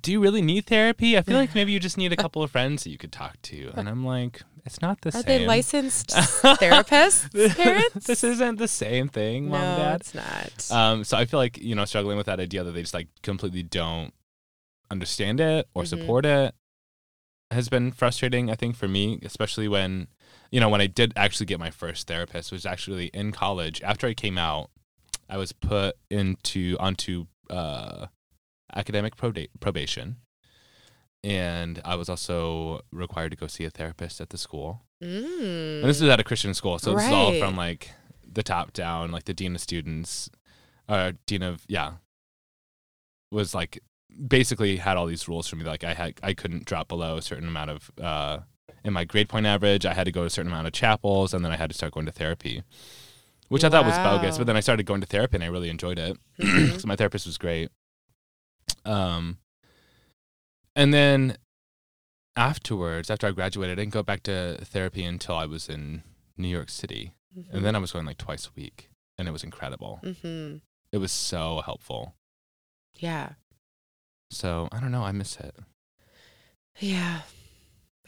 do 0.06 0.12
you 0.12 0.20
really 0.20 0.40
need 0.40 0.66
therapy? 0.66 1.18
I 1.18 1.22
feel 1.22 1.36
like 1.36 1.52
maybe 1.56 1.72
you 1.72 1.80
just 1.80 1.98
need 1.98 2.12
a 2.12 2.16
couple 2.24 2.40
of 2.44 2.52
friends 2.52 2.84
that 2.84 2.90
you 2.90 2.96
could 2.96 3.10
talk 3.10 3.42
to. 3.42 3.72
And 3.74 3.88
I'm 3.88 4.04
like, 4.06 4.40
it's 4.64 4.80
not 4.80 5.00
the 5.00 5.08
Are 5.08 5.12
same. 5.12 5.20
Are 5.20 5.24
they 5.24 5.46
licensed 5.46 6.10
therapists? 6.60 7.56
Parents? 7.56 8.06
this 8.06 8.22
isn't 8.22 8.56
the 8.60 8.68
same 8.68 9.08
thing, 9.08 9.48
mom 9.50 9.60
no, 9.60 9.66
and 9.66 9.76
dad. 9.76 10.00
it's 10.02 10.14
not. 10.14 10.70
Um, 10.70 11.02
so 11.02 11.16
I 11.16 11.24
feel 11.24 11.40
like 11.40 11.58
you 11.58 11.74
know 11.74 11.84
struggling 11.86 12.16
with 12.16 12.26
that 12.26 12.38
idea 12.38 12.62
that 12.62 12.70
they 12.70 12.82
just 12.82 12.94
like 12.94 13.08
completely 13.24 13.64
don't 13.64 14.14
understand 14.92 15.40
it 15.40 15.66
or 15.74 15.82
Mhm. 15.82 15.88
support 15.88 16.24
it 16.24 16.54
has 17.50 17.68
been 17.68 17.90
frustrating. 17.90 18.48
I 18.48 18.54
think 18.54 18.76
for 18.76 18.86
me, 18.86 19.18
especially 19.24 19.66
when 19.66 20.06
you 20.52 20.60
know 20.60 20.68
when 20.68 20.80
I 20.80 20.86
did 20.86 21.12
actually 21.16 21.46
get 21.46 21.58
my 21.58 21.70
first 21.70 22.06
therapist 22.06 22.52
was 22.52 22.64
actually 22.64 23.06
in 23.06 23.32
college. 23.32 23.82
After 23.82 24.06
I 24.06 24.14
came 24.14 24.38
out, 24.38 24.70
I 25.28 25.36
was 25.36 25.50
put 25.52 25.96
into 26.10 26.76
onto 26.78 27.26
uh, 27.50 28.06
academic 28.76 29.16
proba- 29.16 29.48
probation, 29.60 30.16
and 31.24 31.80
I 31.84 31.96
was 31.96 32.08
also 32.08 32.82
required 32.92 33.30
to 33.30 33.36
go 33.36 33.46
see 33.48 33.64
a 33.64 33.70
therapist 33.70 34.20
at 34.20 34.30
the 34.30 34.38
school. 34.38 34.82
Mm. 35.02 35.80
And 35.80 35.84
this 35.84 36.00
is 36.00 36.08
at 36.08 36.20
a 36.20 36.24
Christian 36.24 36.54
school, 36.54 36.78
so 36.78 36.94
this 36.94 37.04
is 37.06 37.12
all 37.12 37.32
Right. 37.32 37.40
from 37.40 37.56
like 37.56 37.90
the 38.26 38.42
top 38.42 38.72
down, 38.72 39.10
like 39.10 39.24
the 39.24 39.34
dean 39.34 39.54
of 39.54 39.60
students, 39.60 40.30
or 40.88 41.12
dean 41.26 41.42
of 41.42 41.64
yeah, 41.68 41.94
was 43.32 43.54
like 43.54 43.80
basically 44.28 44.76
had 44.76 44.96
all 44.96 45.06
these 45.06 45.26
rules 45.28 45.48
for 45.48 45.56
me. 45.56 45.64
Like 45.64 45.84
I 45.84 45.94
had 45.94 46.14
I 46.22 46.32
couldn't 46.34 46.64
drop 46.64 46.88
below 46.88 47.16
a 47.16 47.22
certain 47.22 47.48
amount 47.48 47.70
of 47.70 47.90
uh, 48.00 48.38
in 48.84 48.92
my 48.92 49.04
grade 49.04 49.28
point 49.28 49.46
average. 49.46 49.84
I 49.84 49.94
had 49.94 50.04
to 50.04 50.12
go 50.12 50.20
to 50.20 50.26
a 50.26 50.30
certain 50.30 50.50
amount 50.52 50.66
of 50.66 50.72
chapels, 50.72 51.34
and 51.34 51.44
then 51.44 51.52
I 51.52 51.56
had 51.56 51.70
to 51.70 51.76
start 51.76 51.92
going 51.92 52.06
to 52.06 52.12
therapy, 52.12 52.62
which 53.48 53.64
I 53.64 53.68
thought 53.68 53.84
was 53.84 53.96
bogus. 53.98 54.38
But 54.38 54.46
then 54.46 54.56
I 54.56 54.60
started 54.60 54.86
going 54.86 55.00
to 55.00 55.06
therapy, 55.06 55.36
and 55.36 55.44
I 55.44 55.48
really 55.48 55.68
enjoyed 55.70 55.98
it. 55.98 56.16
Mhm. 56.40 56.80
so 56.80 56.86
my 56.86 56.96
therapist 56.96 57.26
was 57.26 57.36
great. 57.38 57.70
Um, 58.86 59.38
and 60.74 60.92
then 60.94 61.36
afterwards, 62.36 63.10
after 63.10 63.26
I 63.26 63.30
graduated, 63.32 63.78
I 63.78 63.82
didn't 63.82 63.92
go 63.94 64.02
back 64.02 64.22
to 64.24 64.58
therapy 64.64 65.04
until 65.04 65.36
I 65.36 65.46
was 65.46 65.68
in 65.68 66.02
New 66.36 66.48
York 66.48 66.68
City, 66.70 67.12
and 67.50 67.64
then 67.64 67.74
I 67.74 67.78
was 67.78 67.92
going 67.92 68.06
like 68.06 68.18
twice 68.18 68.46
a 68.46 68.50
week, 68.54 68.90
and 69.18 69.26
it 69.28 69.30
was 69.32 69.42
incredible. 69.44 70.00
hmm 70.22 70.56
It 70.92 70.98
was 70.98 71.12
so 71.12 71.62
helpful. 71.64 72.14
Yeah. 72.98 73.30
So 74.30 74.68
I 74.72 74.80
don't 74.80 74.92
know, 74.92 75.02
I 75.02 75.12
miss 75.12 75.36
it. 75.38 75.54
Yeah. 76.78 77.20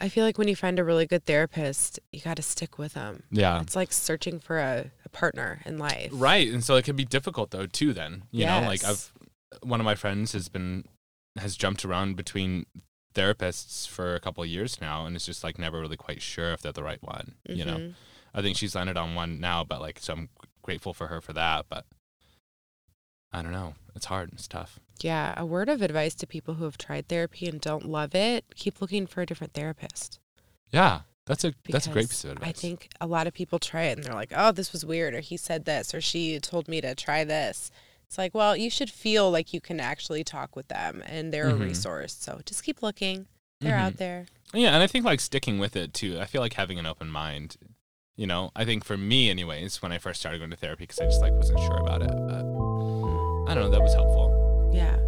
I 0.01 0.07
feel 0.07 0.23
like 0.23 0.37
when 0.37 0.47
you 0.47 0.55
find 0.55 0.79
a 0.79 0.83
really 0.83 1.05
good 1.05 1.25
therapist, 1.25 1.99
you 2.13 2.21
got 2.21 2.37
to 2.37 2.41
stick 2.41 2.77
with 2.77 2.93
them. 2.93 3.23
Yeah. 3.31 3.61
It's 3.61 3.75
like 3.75 3.91
searching 3.91 4.39
for 4.39 4.57
a, 4.59 4.91
a 5.03 5.09
partner 5.09 5.61
in 5.65 5.77
life. 5.77 6.09
Right, 6.13 6.47
and 6.47 6.63
so 6.63 6.75
it 6.75 6.85
can 6.85 6.95
be 6.95 7.03
difficult 7.05 7.51
though 7.51 7.65
too. 7.65 7.93
Then 7.93 8.23
you 8.31 8.45
know, 8.45 8.61
like 8.61 8.83
I've 8.85 9.11
one 9.63 9.79
of 9.79 9.85
my 9.85 9.95
friends 9.95 10.33
has 10.33 10.49
been 10.49 10.85
has 11.37 11.55
jumped 11.55 11.85
around 11.85 12.15
between 12.15 12.65
therapists 13.13 13.87
for 13.87 14.15
a 14.15 14.19
couple 14.19 14.43
of 14.43 14.49
years 14.49 14.79
now, 14.81 15.05
and 15.05 15.15
is 15.15 15.25
just 15.25 15.43
like 15.43 15.57
never 15.57 15.79
really 15.79 15.97
quite 15.97 16.21
sure 16.21 16.51
if 16.53 16.61
they're 16.61 16.71
the 16.71 16.83
right 16.83 17.01
one. 17.01 17.35
You 17.47 17.65
know, 17.65 17.77
Mhm. 17.77 17.93
I 18.33 18.41
think 18.41 18.57
she's 18.57 18.75
landed 18.75 18.97
on 18.97 19.15
one 19.15 19.39
now, 19.39 19.63
but 19.63 19.81
like 19.81 19.99
so 19.99 20.13
I'm 20.13 20.29
grateful 20.61 20.93
for 20.93 21.07
her 21.07 21.21
for 21.21 21.33
that. 21.33 21.65
But 21.69 21.85
I 23.31 23.41
don't 23.41 23.51
know, 23.51 23.75
it's 23.95 24.05
hard, 24.05 24.29
and 24.29 24.39
it's 24.39 24.47
tough. 24.47 24.79
Yeah. 25.01 25.33
A 25.37 25.45
word 25.45 25.69
of 25.69 25.81
advice 25.81 26.15
to 26.15 26.27
people 26.27 26.55
who 26.55 26.65
have 26.65 26.77
tried 26.77 27.07
therapy 27.07 27.47
and 27.47 27.61
don't 27.61 27.85
love 27.85 28.13
it 28.15 28.43
keep 28.55 28.81
looking 28.81 29.07
for 29.07 29.21
a 29.21 29.25
different 29.25 29.53
therapist. 29.53 30.19
Yeah, 30.71 31.01
that's 31.25 31.43
a 31.43 31.53
that's 31.69 31.87
a 31.87 31.91
great 31.91 32.09
piece 32.09 32.23
of 32.25 32.31
advice. 32.31 32.49
I 32.49 32.51
think 32.51 32.89
a 32.99 33.07
lot 33.07 33.27
of 33.27 33.33
people 33.33 33.59
try 33.59 33.83
it 33.83 33.97
and 33.97 34.03
they're 34.03 34.13
like, 34.13 34.33
oh, 34.35 34.51
this 34.51 34.71
was 34.73 34.85
weird, 34.85 35.13
or 35.13 35.19
he 35.21 35.37
said 35.37 35.65
this, 35.65 35.93
or 35.93 36.01
she 36.01 36.39
told 36.39 36.67
me 36.67 36.81
to 36.81 36.95
try 36.95 37.23
this. 37.23 37.71
It's 38.09 38.17
like, 38.17 38.33
well, 38.33 38.57
you 38.57 38.71
should 38.71 38.89
feel 38.89 39.29
like 39.29 39.53
you 39.53 39.61
can 39.61 39.79
actually 39.79 40.23
talk 40.23 40.55
with 40.55 40.67
them 40.67 41.03
and 41.05 41.31
they're 41.31 41.45
Mhm. 41.51 41.61
a 41.61 41.65
resource. 41.65 42.17
So 42.19 42.41
just 42.43 42.63
keep 42.63 42.81
looking. 42.81 43.27
They're 43.61 43.77
Mhm. 43.77 43.81
out 43.81 43.97
there. 43.97 44.25
Yeah, 44.51 44.73
and 44.73 44.81
I 44.81 44.87
think 44.87 45.05
like 45.05 45.19
sticking 45.19 45.59
with 45.59 45.75
it 45.75 45.93
too. 45.93 46.19
I 46.19 46.25
feel 46.25 46.41
like 46.41 46.53
having 46.53 46.79
an 46.79 46.87
open 46.87 47.09
mind. 47.09 47.57
You 48.15 48.25
know, 48.25 48.51
I 48.55 48.65
think 48.65 48.83
for 48.83 48.97
me, 48.97 49.29
anyways, 49.29 49.81
when 49.83 49.91
I 49.91 49.99
first 49.99 50.19
started 50.19 50.39
going 50.39 50.49
to 50.49 50.57
therapy, 50.57 50.83
because 50.83 50.99
I 50.99 51.05
just 51.05 51.21
like 51.21 51.33
wasn't 51.33 51.59
sure 51.59 51.77
about 51.77 52.01
it, 52.01 52.09
but 52.09 52.43
I 53.47 53.53
don't 53.53 53.63
know, 53.63 53.69
that 53.69 53.81
was 53.81 53.93
helpful. 53.93 54.71
Yeah. 54.73 54.98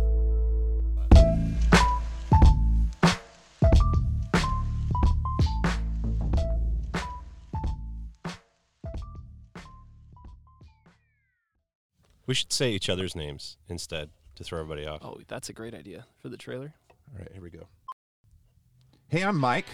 We 12.31 12.35
should 12.35 12.53
say 12.53 12.71
each 12.71 12.87
other's 12.87 13.13
names 13.13 13.57
instead 13.67 14.09
to 14.35 14.43
throw 14.45 14.61
everybody 14.61 14.87
off. 14.87 15.01
Oh, 15.03 15.19
that's 15.27 15.49
a 15.49 15.53
great 15.53 15.73
idea 15.73 16.05
for 16.21 16.29
the 16.29 16.37
trailer. 16.37 16.73
All 16.89 17.19
right, 17.19 17.27
here 17.33 17.41
we 17.41 17.49
go. 17.49 17.67
Hey, 19.09 19.21
I'm 19.21 19.37
Mike. 19.37 19.65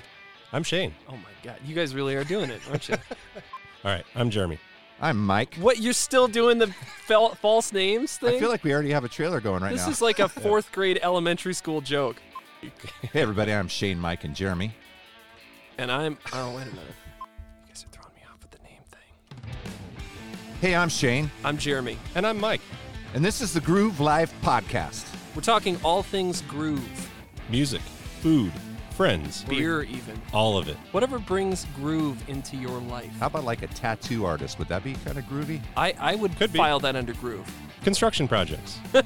I'm 0.51 0.63
Shane. 0.63 0.95
Oh 1.07 1.11
my 1.17 1.29
god, 1.43 1.57
you 1.63 1.75
guys 1.75 1.93
really 1.93 2.15
are 2.15 2.23
doing 2.23 2.49
it, 2.49 2.59
aren't 2.67 2.89
you? 2.89 2.95
All 3.85 3.91
right, 3.91 4.03
I'm 4.15 4.31
Jeremy. 4.31 4.57
I'm 4.99 5.23
Mike. 5.23 5.53
what? 5.57 5.77
You're 5.77 5.93
still 5.93 6.27
doing 6.27 6.57
the 6.57 6.73
fel- 7.05 7.35
false 7.35 7.71
names 7.71 8.17
thing? 8.17 8.37
I 8.37 8.39
feel 8.39 8.49
like 8.49 8.63
we 8.63 8.73
already 8.73 8.89
have 8.89 9.03
a 9.03 9.07
trailer 9.07 9.39
going 9.39 9.61
right 9.61 9.73
this 9.73 9.81
now. 9.81 9.89
This 9.89 9.97
is 9.97 10.01
like 10.01 10.17
a 10.17 10.27
fourth 10.41 10.71
grade 10.71 10.99
elementary 11.03 11.53
school 11.53 11.79
joke. 11.81 12.19
hey, 13.13 13.21
everybody, 13.21 13.53
I'm 13.53 13.67
Shane, 13.67 13.99
Mike, 13.99 14.23
and 14.23 14.35
Jeremy. 14.35 14.73
And 15.77 15.91
I'm. 15.91 16.17
Oh 16.33 16.55
wait 16.55 16.63
a 16.63 16.71
minute. 16.71 16.95
Hey, 20.61 20.75
I'm 20.75 20.89
Shane, 20.89 21.29
I'm 21.43 21.57
Jeremy. 21.57 21.97
And 22.15 22.25
I'm 22.25 22.39
Mike. 22.39 22.61
and 23.13 23.23
this 23.23 23.41
is 23.41 23.53
the 23.53 23.61
Groove 23.61 23.99
Life 23.99 24.33
Podcast. 24.41 25.05
We're 25.35 25.41
talking 25.41 25.79
all 25.83 26.01
things 26.03 26.41
groove, 26.43 27.09
Music, 27.49 27.81
food, 28.21 28.51
friends, 28.91 29.43
beer, 29.45 29.83
even 29.83 30.19
all 30.33 30.57
of 30.57 30.67
it. 30.67 30.75
whatever 30.91 31.19
brings 31.19 31.65
groove 31.75 32.17
into 32.27 32.57
your 32.57 32.79
life. 32.81 33.11
How 33.19 33.27
about 33.27 33.45
like 33.45 33.61
a 33.61 33.67
tattoo 33.67 34.25
artist? 34.25 34.57
Would 34.59 34.67
that 34.69 34.83
be 34.83 34.93
kind 35.05 35.17
of 35.17 35.25
groovy? 35.25 35.61
I 35.77 35.93
I 35.99 36.15
would 36.15 36.35
Could 36.37 36.51
be. 36.51 36.57
file 36.57 36.79
that 36.79 36.95
under 36.95 37.13
groove. 37.13 37.49
Construction 37.83 38.27
projects. 38.27 38.79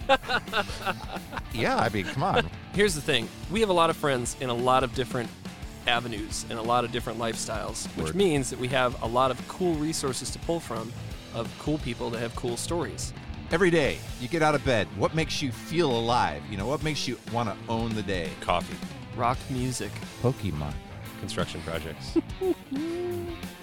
Yeah, 1.53 1.75
I 1.77 1.89
mean, 1.89 2.05
come 2.05 2.23
on. 2.23 2.49
Here's 2.73 2.95
the 2.95 3.01
thing: 3.01 3.27
we 3.51 3.59
have 3.59 3.67
a 3.69 3.73
lot 3.73 3.89
of 3.89 3.97
friends 3.97 4.37
in 4.39 4.49
a 4.49 4.53
lot 4.53 4.85
of 4.85 4.95
different 4.95 5.29
avenues 5.85 6.45
and 6.49 6.57
a 6.57 6.61
lot 6.61 6.85
of 6.85 6.93
different 6.93 7.19
lifestyles, 7.19 7.87
which 7.97 8.05
Word. 8.07 8.15
means 8.15 8.49
that 8.51 8.57
we 8.57 8.69
have 8.69 8.99
a 9.03 9.05
lot 9.05 9.31
of 9.31 9.47
cool 9.49 9.73
resources 9.73 10.31
to 10.31 10.39
pull 10.39 10.61
from, 10.61 10.93
of 11.33 11.51
cool 11.59 11.77
people 11.79 12.09
that 12.11 12.19
have 12.19 12.35
cool 12.35 12.57
stories. 12.57 13.13
Every 13.51 13.69
day, 13.69 13.97
you 14.19 14.27
get 14.27 14.41
out 14.41 14.55
of 14.55 14.63
bed. 14.63 14.87
What 14.95 15.13
makes 15.13 15.41
you 15.41 15.51
feel 15.51 15.91
alive? 15.91 16.41
You 16.49 16.57
know, 16.57 16.67
what 16.67 16.83
makes 16.83 17.07
you 17.07 17.17
want 17.33 17.49
to 17.49 17.55
own 17.69 17.93
the 17.95 18.03
day? 18.03 18.29
Coffee. 18.39 18.77
Rock 19.15 19.37
music. 19.49 19.91
Pokemon. 20.21 20.73
Construction 21.19 21.61
projects. 21.61 22.17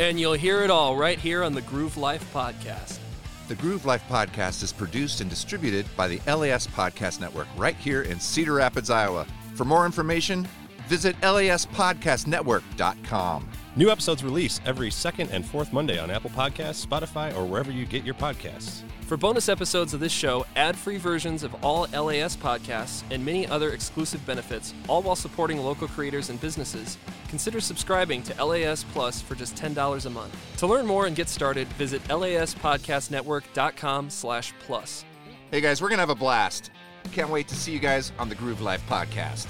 And 0.00 0.20
you'll 0.20 0.34
hear 0.34 0.62
it 0.62 0.70
all 0.70 0.96
right 0.96 1.18
here 1.18 1.42
on 1.42 1.54
the 1.54 1.62
Groove 1.62 1.96
Life 1.96 2.32
Podcast. 2.32 3.00
The 3.48 3.56
Groove 3.56 3.84
Life 3.84 4.04
Podcast 4.08 4.62
is 4.62 4.72
produced 4.72 5.20
and 5.20 5.28
distributed 5.28 5.86
by 5.96 6.06
the 6.06 6.20
LAS 6.32 6.68
Podcast 6.68 7.20
Network 7.20 7.48
right 7.56 7.74
here 7.74 8.02
in 8.02 8.20
Cedar 8.20 8.54
Rapids, 8.54 8.90
Iowa. 8.90 9.26
For 9.54 9.64
more 9.64 9.86
information, 9.86 10.46
visit 10.86 11.20
laspodcastnetwork.com. 11.20 13.48
New 13.78 13.88
episodes 13.90 14.22
release 14.24 14.60
every 14.66 14.90
second 14.90 15.30
and 15.30 15.46
fourth 15.46 15.72
Monday 15.72 16.00
on 16.00 16.10
Apple 16.10 16.30
Podcasts, 16.30 16.84
Spotify, 16.84 17.32
or 17.36 17.44
wherever 17.44 17.70
you 17.70 17.86
get 17.86 18.02
your 18.02 18.16
podcasts. 18.16 18.82
For 19.02 19.16
bonus 19.16 19.48
episodes 19.48 19.94
of 19.94 20.00
this 20.00 20.10
show, 20.10 20.44
ad 20.56 20.76
free 20.76 20.96
versions 20.96 21.44
of 21.44 21.54
all 21.64 21.82
LAS 21.92 22.36
podcasts, 22.36 23.04
and 23.12 23.24
many 23.24 23.46
other 23.46 23.70
exclusive 23.70 24.26
benefits, 24.26 24.74
all 24.88 25.00
while 25.00 25.14
supporting 25.14 25.58
local 25.58 25.86
creators 25.86 26.28
and 26.28 26.40
businesses, 26.40 26.98
consider 27.28 27.60
subscribing 27.60 28.20
to 28.24 28.44
LAS 28.44 28.82
Plus 28.82 29.20
for 29.20 29.36
just 29.36 29.54
$10 29.54 30.06
a 30.06 30.10
month. 30.10 30.36
To 30.56 30.66
learn 30.66 30.84
more 30.84 31.06
and 31.06 31.14
get 31.14 31.28
started, 31.28 31.68
visit 31.74 32.02
laspodcastnetwork.com 32.08 34.10
slash 34.10 34.52
plus. 34.58 35.04
Hey 35.52 35.60
guys, 35.60 35.80
we're 35.80 35.86
going 35.86 35.98
to 35.98 36.02
have 36.02 36.10
a 36.10 36.16
blast. 36.16 36.72
Can't 37.12 37.30
wait 37.30 37.46
to 37.46 37.54
see 37.54 37.74
you 37.74 37.78
guys 37.78 38.10
on 38.18 38.28
the 38.28 38.34
Groove 38.34 38.60
Life 38.60 38.82
Podcast. 38.88 39.46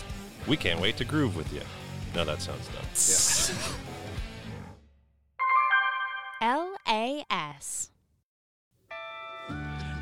We 0.47 0.59
can't 0.59 0.83
wait 0.83 0.99
to 0.99 1.07
groove 1.07 1.35
with 1.35 1.51
you. 1.51 1.63
Now 2.15 2.25
that 2.25 2.43
sounds 2.43 2.69
dumb. 2.69 2.85
LAS. 6.41 7.91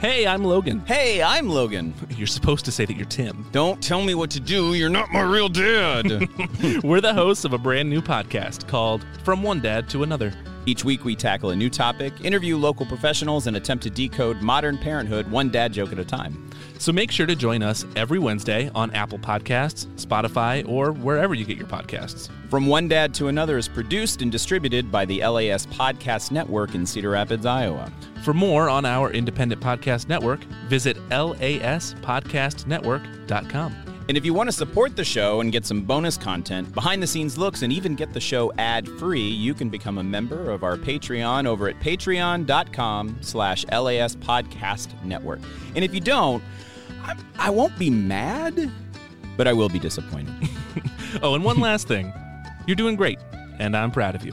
Hey, 0.01 0.27
I'm 0.27 0.44
Logan. 0.44 0.85
Hey, 0.85 1.22
I'm 1.22 1.49
Logan. 1.49 1.94
You're 2.11 2.27
supposed 2.27 2.66
to 2.66 2.72
say 2.72 2.85
that 2.85 2.94
you're 2.94 3.07
Tim. 3.07 3.46
Don't 3.51 3.83
tell 3.83 4.03
me 4.03 4.14
what 4.14 4.31
to 4.33 4.40
do. 4.40 4.75
You're 4.75 4.90
not 4.90 5.11
my 5.11 5.22
real 5.22 5.49
dad. 5.49 6.07
We're 6.85 7.01
the 7.01 7.14
hosts 7.14 7.46
of 7.46 7.55
a 7.55 7.59
brand 7.59 7.88
new 7.88 8.03
podcast 8.03 8.68
called 8.68 9.07
From 9.25 9.42
One 9.42 9.61
Dad 9.61 9.88
to 9.90 10.03
Another. 10.03 10.35
Each 10.69 10.85
week, 10.85 11.05
we 11.05 11.15
tackle 11.15 11.51
a 11.51 11.57
new 11.57 11.71
topic, 11.71 12.13
interview 12.25 12.57
local 12.57 12.87
professionals, 12.87 13.47
and 13.47 13.57
attempt 13.57 13.85
to 13.85 13.91
decode 13.91 14.43
modern 14.43 14.77
parenthood 14.77 15.31
one 15.31 15.49
dad 15.49 15.73
joke 15.73 15.93
at 15.93 16.01
a 16.01 16.05
time. 16.05 16.51
So 16.79 16.93
make 16.93 17.13
sure 17.13 17.27
to 17.27 17.37
join 17.37 17.63
us 17.63 17.87
every 17.95 18.19
Wednesday 18.19 18.69
on 18.75 18.91
Apple 18.91 19.19
Podcasts, 19.19 19.87
Spotify, 19.95 20.69
or 20.69 20.91
wherever 20.91 21.35
you 21.35 21.45
get 21.45 21.57
your 21.57 21.69
podcasts. 21.69 22.29
From 22.51 22.67
One 22.67 22.89
Dad 22.89 23.15
to 23.15 23.29
Another 23.29 23.59
is 23.59 23.69
produced 23.69 24.23
and 24.23 24.33
distributed 24.33 24.91
by 24.91 25.05
the 25.05 25.25
LAS 25.25 25.67
Podcast 25.67 26.33
Network 26.33 26.75
in 26.75 26.85
Cedar 26.85 27.11
Rapids, 27.11 27.47
Iowa. 27.47 27.93
For 28.25 28.35
more 28.35 28.69
on 28.69 28.85
our 28.85 29.13
independent 29.13 29.61
podcast 29.61 30.09
network, 30.09 30.43
visit 30.69 30.97
laspodcastnetwork.com. 31.11 33.86
And 34.09 34.16
if 34.16 34.25
you 34.25 34.33
want 34.33 34.49
to 34.49 34.53
support 34.53 34.95
the 34.95 35.05
show 35.05 35.40
and 35.40 35.51
get 35.51 35.66
some 35.66 35.83
bonus 35.83 36.16
content, 36.16 36.73
behind 36.73 37.03
the 37.03 37.07
scenes 37.09 37.37
looks, 37.37 37.62
and 37.62 37.73
even 37.73 37.97
get 37.97 38.12
the 38.12 38.21
show 38.21 38.53
ad 38.57 38.88
free, 38.88 39.29
you 39.29 39.53
can 39.53 39.69
become 39.69 39.99
a 39.99 40.05
member 40.05 40.51
of 40.51 40.62
our 40.62 40.77
Patreon 40.77 41.47
over 41.47 41.69
at 41.69 41.81
patreon.com 41.81 43.19
slash 43.21 43.64
LAS 43.66 44.14
Podcast 44.14 45.03
Network. 45.03 45.40
And 45.75 45.85
if 45.85 45.92
you 45.92 46.01
don't, 46.01 46.42
I, 47.03 47.16
I 47.37 47.51
won't 47.51 47.77
be 47.79 47.90
mad, 47.90 48.71
but 49.37 49.49
I 49.49 49.53
will 49.53 49.69
be 49.69 49.81
disappointed. 49.81 50.35
oh, 51.23 51.35
and 51.35 51.45
one 51.45 51.59
last 51.59 51.88
thing. 51.88 52.12
You're 52.66 52.77
doing 52.77 52.95
great, 52.95 53.19
and 53.59 53.77
I'm 53.77 53.90
proud 53.90 54.14
of 54.14 54.25
you. 54.25 54.33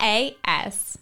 LAS. 0.00 0.98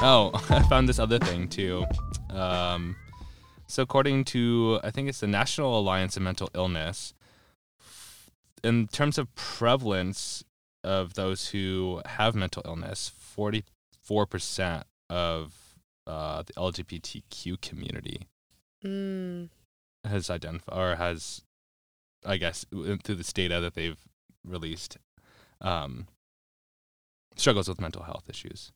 Oh, 0.02 0.30
I 0.50 0.62
found 0.62 0.88
this 0.88 0.98
other 0.98 1.18
thing 1.18 1.46
too. 1.48 1.84
Um, 2.30 2.96
so, 3.66 3.82
according 3.82 4.24
to, 4.26 4.80
I 4.82 4.90
think 4.90 5.08
it's 5.08 5.20
the 5.20 5.26
National 5.26 5.78
Alliance 5.78 6.16
of 6.16 6.22
Mental 6.22 6.48
Illness, 6.54 7.12
in 8.64 8.88
terms 8.88 9.18
of 9.18 9.32
prevalence 9.34 10.42
of 10.82 11.14
those 11.14 11.48
who 11.48 12.00
have 12.06 12.34
mental 12.34 12.62
illness, 12.64 13.12
44% 13.36 14.84
of 15.10 15.54
uh, 16.06 16.42
the 16.42 16.52
LGBTQ 16.54 17.60
community 17.60 18.26
Mm. 18.82 19.50
has 20.04 20.30
identified 20.30 20.74
or 20.78 20.96
has, 20.96 21.42
I 22.24 22.38
guess, 22.38 22.64
through 22.70 23.14
this 23.16 23.32
data 23.34 23.60
that 23.60 23.74
they've 23.74 23.98
released, 24.42 24.96
um, 25.60 26.06
struggles 27.36 27.68
with 27.68 27.78
mental 27.78 28.04
health 28.04 28.30
issues, 28.30 28.72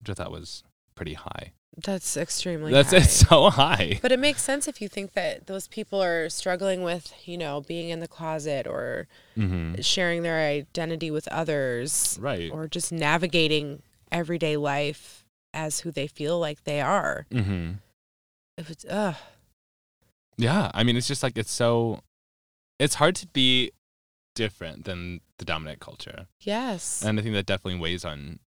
which 0.00 0.10
I 0.10 0.14
thought 0.14 0.30
was 0.32 0.62
pretty 0.94 1.14
high. 1.14 1.52
That's 1.82 2.16
extremely 2.16 2.72
That's 2.72 2.90
high. 2.90 2.96
it's 2.98 3.12
so 3.28 3.48
high. 3.48 3.98
But 4.02 4.12
it 4.12 4.18
makes 4.18 4.42
sense 4.42 4.66
if 4.68 4.80
you 4.82 4.88
think 4.88 5.12
that 5.12 5.46
those 5.46 5.68
people 5.68 6.02
are 6.02 6.28
struggling 6.28 6.82
with, 6.82 7.14
you 7.24 7.38
know, 7.38 7.60
being 7.60 7.88
in 7.90 8.00
the 8.00 8.08
closet 8.08 8.66
or 8.66 9.06
Mm-hmm. 9.38 9.80
sharing 9.80 10.22
their 10.22 10.38
identity 10.38 11.10
with 11.10 11.26
others 11.28 12.18
Right. 12.20 12.50
or 12.52 12.66
just 12.68 12.92
navigating 12.92 13.82
everyday 14.12 14.56
life 14.58 15.24
as 15.54 15.80
who 15.80 15.90
they 15.90 16.06
feel 16.08 16.38
like 16.38 16.64
they 16.64 16.80
are. 16.80 17.26
Mm-hmm. 17.30 17.72
If 18.58 18.68
it's 18.70 18.84
ugh. 18.90 19.14
Yeah, 20.36 20.70
I 20.74 20.82
mean, 20.84 20.96
it's 20.96 21.08
just 21.08 21.22
like 21.22 21.38
it's 21.38 21.50
so. 21.52 22.00
It's 22.78 22.94
hard 22.96 23.14
to 23.16 23.26
be 23.28 23.70
different 24.34 24.84
than 24.84 25.20
the 25.38 25.44
dominant 25.44 25.80
culture, 25.80 26.26
Yes. 26.40 27.02
and 27.04 27.18
I 27.18 27.22
think 27.22 27.34
that 27.34 27.46
definitely 27.46 27.78
weighs 27.80 28.04
on 28.04 28.38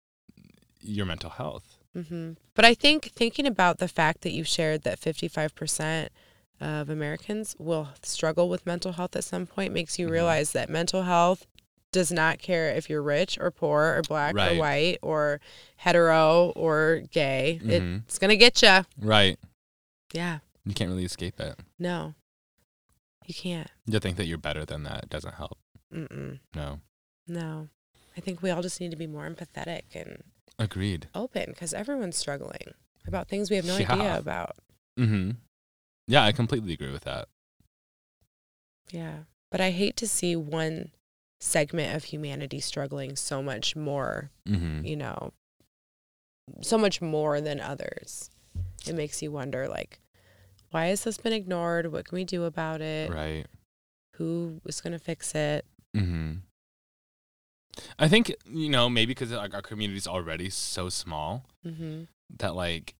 your 0.84 1.06
mental 1.06 1.30
health. 1.32 1.78
hmm 1.94 2.34
But 2.56 2.66
I 2.66 2.74
think 2.74 3.12
thinking 3.16 3.46
about 3.46 3.78
the 3.80 3.88
fact 3.88 4.22
that 4.22 4.32
you 4.34 4.44
shared 4.44 4.84
that 4.84 5.00
55% 5.00 6.10
of 6.62 6.90
Americans 6.90 7.56
will 7.60 7.90
struggle 8.04 8.48
with 8.50 8.66
mental 8.66 8.94
health 8.94 9.16
at 9.16 9.24
some 9.24 9.46
point 9.46 9.74
makes 9.74 9.98
you 10.00 10.08
Mhm. 10.08 10.12
realize 10.12 10.52
that 10.54 10.70
mental 10.70 11.04
health 11.04 11.46
does 11.92 12.12
not 12.12 12.40
care 12.40 12.70
if 12.72 12.90
you're 12.90 13.04
rich 13.04 13.38
or 13.40 13.52
poor 13.52 13.96
or 13.98 14.02
black 14.02 14.34
Right. 14.36 14.54
or 14.56 14.60
white 14.60 14.98
or 15.04 15.42
hetero 15.78 16.52
or 16.56 17.02
gay. 17.12 17.60
Mhm. 17.62 18.04
It's 18.06 18.18
going 18.18 18.30
to 18.30 18.38
get 18.38 18.62
you. 18.64 18.86
Right. 18.98 19.38
Yeah. 20.14 20.40
You 20.66 20.74
can't 20.74 20.90
really 20.90 21.06
escape 21.06 21.40
it. 21.40 21.60
No. 21.78 22.16
You 23.28 23.34
can't. 23.36 23.70
To 23.92 24.00
think 24.00 24.18
that 24.18 24.26
you're 24.26 24.38
better 24.40 24.66
than 24.66 24.84
that. 24.84 25.10
Doesn't 25.10 25.36
help. 25.36 25.58
Mm-mm. 25.94 26.40
No. 26.56 26.82
No. 27.28 27.70
I 28.18 28.22
think 28.22 28.42
we 28.42 28.50
all 28.50 28.62
just 28.62 28.80
need 28.82 28.92
to 28.92 28.98
be 28.98 29.08
more 29.08 29.30
empathetic 29.30 29.84
and 29.94 30.24
Agreed. 30.60 31.08
open 31.16 31.46
because 31.50 31.74
everyone's 31.74 32.18
struggling 32.18 32.74
about 33.08 33.28
things 33.28 33.50
we 33.50 33.56
have 33.58 33.66
no 33.66 33.78
Yeah. 33.78 33.92
idea 33.94 34.18
about. 34.18 34.56
Mm-hmm. 35.00 35.32
Yeah, 36.08 36.24
I 36.24 36.32
completely 36.32 36.74
agree 36.74 36.92
with 36.92 37.04
that. 37.06 37.28
Yeah. 38.92 39.20
But 39.52 39.62
I 39.62 39.72
hate 39.72 39.96
to 39.98 40.08
see 40.08 40.36
one 40.36 40.92
segment 41.40 41.96
of 41.96 42.06
humanity 42.06 42.60
struggling 42.60 43.16
so 43.16 43.42
much 43.44 43.76
more, 43.76 44.32
Mm-hmm. 44.48 44.86
you 44.86 44.96
know, 44.96 45.34
so 46.62 46.78
much 46.78 47.02
more 47.02 47.42
than 47.42 47.60
others. 47.60 48.30
It 48.88 48.96
makes 48.96 49.22
you 49.22 49.32
wonder, 49.32 49.68
like, 49.68 50.00
why 50.72 50.88
has 50.88 51.04
this 51.04 51.18
been 51.18 51.34
ignored? 51.34 51.92
What 51.92 52.06
can 52.08 52.16
we 52.16 52.26
do 52.26 52.44
about 52.44 52.82
it? 52.82 53.12
Right. 53.12 53.46
Who 54.18 54.62
is 54.66 54.82
going 54.82 54.94
to 54.94 55.00
fix 55.00 55.34
it? 55.36 55.66
Mm-hmm. 55.96 56.34
I 57.98 58.08
think 58.08 58.34
you 58.46 58.70
know 58.70 58.90
maybe 58.90 59.12
because 59.12 59.32
like 59.32 59.54
our 59.54 59.62
community 59.62 59.98
is 59.98 60.08
already 60.08 60.50
so 60.50 60.90
small 60.90 61.46
Mm-hmm. 61.66 62.04
that 62.40 62.56
like 62.56 62.96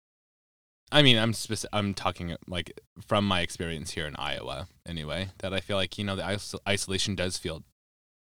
I 0.92 1.02
mean 1.02 1.18
I'm 1.18 1.34
speci- 1.34 1.66
I'm 1.74 1.94
talking 1.94 2.36
like 2.48 2.80
from 3.08 3.28
my 3.28 3.42
experience 3.42 3.92
here 3.92 4.06
in 4.08 4.16
Iowa 4.18 4.68
anyway 4.86 5.30
that 5.40 5.54
I 5.54 5.60
feel 5.60 5.78
like 5.78 5.98
you 5.98 6.04
know 6.04 6.16
the 6.16 6.24
iso- 6.24 6.60
isolation 6.68 7.16
does 7.16 7.38
feel 7.38 7.64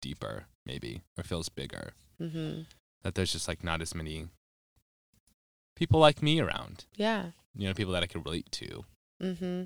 deeper 0.02 0.44
maybe 0.66 1.02
or 1.18 1.24
feels 1.24 1.48
bigger 1.48 1.92
Mm-hmm. 2.20 2.62
that 3.02 3.14
there's 3.14 3.32
just 3.32 3.48
like 3.48 3.62
not 3.64 3.80
as 3.80 3.94
many 3.94 4.26
people 5.76 6.00
like 6.00 6.22
me 6.22 6.40
around 6.40 6.84
Yeah. 6.96 7.30
you 7.56 7.66
know 7.68 7.74
people 7.74 7.92
that 7.94 8.02
I 8.02 8.06
could 8.06 8.24
relate 8.24 8.50
to 8.52 8.84
Mm-hmm. 9.22 9.64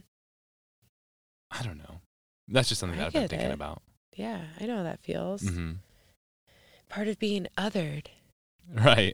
I 1.50 1.62
don't 1.62 1.78
know 1.78 2.00
that's 2.48 2.68
just 2.68 2.80
something 2.80 2.98
I 2.98 3.02
that 3.02 3.06
I've 3.08 3.12
been 3.14 3.28
thinking 3.28 3.50
it. 3.50 3.54
about 3.54 3.82
Yeah. 4.16 4.40
I 4.60 4.66
know 4.66 4.76
how 4.78 4.82
that 4.82 5.00
feels. 5.00 5.42
mm-hmm. 5.42 5.72
Part 6.88 7.08
of 7.08 7.18
being 7.18 7.48
othered. 7.58 8.06
Right. 8.72 9.12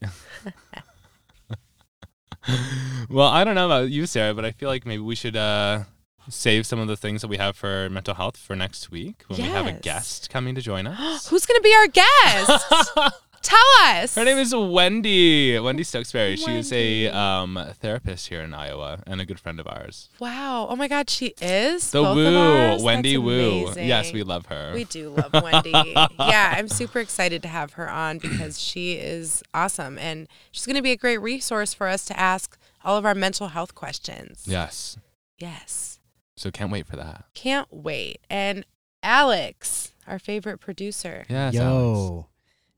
well, 3.09 3.29
I 3.29 3.45
don't 3.45 3.55
know 3.55 3.67
about 3.67 3.91
you, 3.91 4.07
Sarah, 4.07 4.35
but 4.35 4.45
I 4.45 4.53
feel 4.53 4.69
like 4.69 4.87
maybe 4.87 5.03
we 5.03 5.15
should 5.15 5.37
uh, 5.37 5.85
save 6.29 6.67
some 6.67 6.79
of 6.79 6.89
the 6.89 6.97
things 6.97 7.23
that 7.23 7.29
we 7.29 7.39
have 7.39 7.57
for 7.57 7.89
mental 7.91 8.15
health 8.15 8.37
for 8.37 8.55
next 8.55 8.91
week 8.91 9.25
when 9.27 9.41
we 9.41 9.49
have 9.49 9.67
a 9.67 9.73
guest 9.73 10.31
coming 10.31 10.55
to 10.55 10.61
join 10.61 10.87
us. 10.87 11.29
Who's 11.29 11.47
going 11.47 11.59
to 11.59 11.63
be 11.63 11.75
our 11.75 11.89
guest? 11.89 12.91
Tell 13.43 13.59
us. 13.83 14.15
Her 14.15 14.25
name 14.25 14.37
is 14.39 14.55
Wendy. 14.55 15.59
Wendy 15.59 15.83
Stokesbury. 15.83 16.37
She 16.37 16.59
is 16.59 16.73
a 16.73 17.09
um, 17.09 17.59
therapist 17.81 18.29
here 18.29 18.43
in 18.43 18.53
Iowa 18.53 19.03
and 19.07 19.21
a 19.21 19.25
good 19.25 19.41
friend 19.41 19.59
of 19.59 19.67
ours. 19.67 20.11
Wow. 20.19 20.67
Oh 20.69 20.77
my 20.77 20.89
God, 20.89 21.09
she 21.09 21.35
is? 21.41 21.91
The 21.91 22.03
Both 22.03 22.11
of 22.11 22.17
Woo, 22.17 22.37
ours? 22.37 22.83
Wendy 22.83 23.17
That's 23.17 23.25
Woo. 23.25 23.63
amazing. 23.65 23.89
Yes, 23.89 24.13
we 24.13 24.23
love 24.23 24.47
her. 24.47 24.73
We 24.75 24.85
do 24.85 25.09
love 25.11 25.33
Wendy. 25.33 25.71
yeah, 26.19 26.55
I'm 26.57 26.69
super 26.69 27.01
excited 27.01 27.43
to 27.43 27.49
have 27.49 27.73
her 27.75 27.91
on 27.91 28.19
because 28.19 28.61
she 28.61 28.93
is 28.95 29.43
awesome 29.55 29.99
and 29.99 30.29
she's 30.53 30.67
going 30.67 30.77
to 30.77 30.83
be 30.83 30.93
a 30.93 30.97
great 30.97 31.19
resource 31.19 31.73
for 31.73 31.87
us 31.87 32.05
to 32.07 32.19
ask 32.21 32.59
all 32.85 32.99
of 32.99 33.07
our 33.07 33.15
mental 33.15 33.49
health 33.49 33.75
questions. 33.75 34.45
Yes. 34.47 34.99
Yes. 35.39 35.99
So 36.37 36.51
can't 36.51 36.71
wait 36.71 36.87
for 36.87 36.97
that. 36.97 37.25
Can't 37.35 37.69
wait. 37.71 38.19
And 38.29 38.67
Alex, 39.03 39.93
our 40.07 40.19
favorite 40.19 40.59
producer. 40.59 41.25
Yes. 41.29 41.57
Alex. 41.57 42.27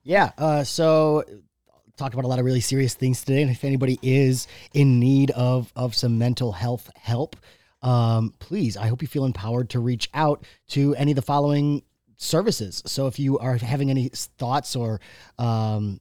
Yeah. 0.03 0.33
Uh, 0.37 0.65
so 0.65 1.25
talk 1.97 2.13
about 2.13 2.25
a 2.25 2.29
lot 2.29 2.39
of 2.39 2.45
really 2.45 2.61
serious 2.61 2.95
things 2.95 3.25
today. 3.25 3.43
And 3.43 3.51
if 3.51 3.65
anybody 3.65 3.99
is 4.03 4.47
in 4.75 4.99
need 4.99 5.31
of 5.33 5.73
of 5.77 5.95
some 5.95 6.19
mental 6.19 6.53
health 6.53 6.91
help, 6.97 7.37
um, 7.83 8.35
please, 8.39 8.77
I 8.77 8.87
hope 8.87 9.03
you 9.03 9.09
feel 9.09 9.25
empowered 9.25 9.71
to 9.71 9.81
reach 9.81 10.09
out 10.15 10.45
to 10.69 10.95
any 10.97 11.13
of 11.13 11.17
the 11.17 11.23
following 11.23 11.83
services. 12.17 12.83
So 12.87 13.07
if 13.07 13.19
you 13.19 13.39
are 13.39 13.57
having 13.57 13.91
any 13.91 14.09
thoughts 14.09 14.77
or 14.77 15.01
um, 15.39 16.01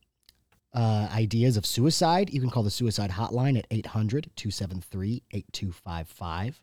uh, 0.73 1.09
ideas 1.11 1.57
of 1.57 1.65
suicide, 1.65 2.31
you 2.31 2.39
can 2.39 2.49
call 2.49 2.63
the 2.63 2.71
suicide 2.71 3.09
hotline 3.11 3.57
at 3.57 3.65
800 3.71 4.29
273 4.35 5.23
8255. 5.31 6.61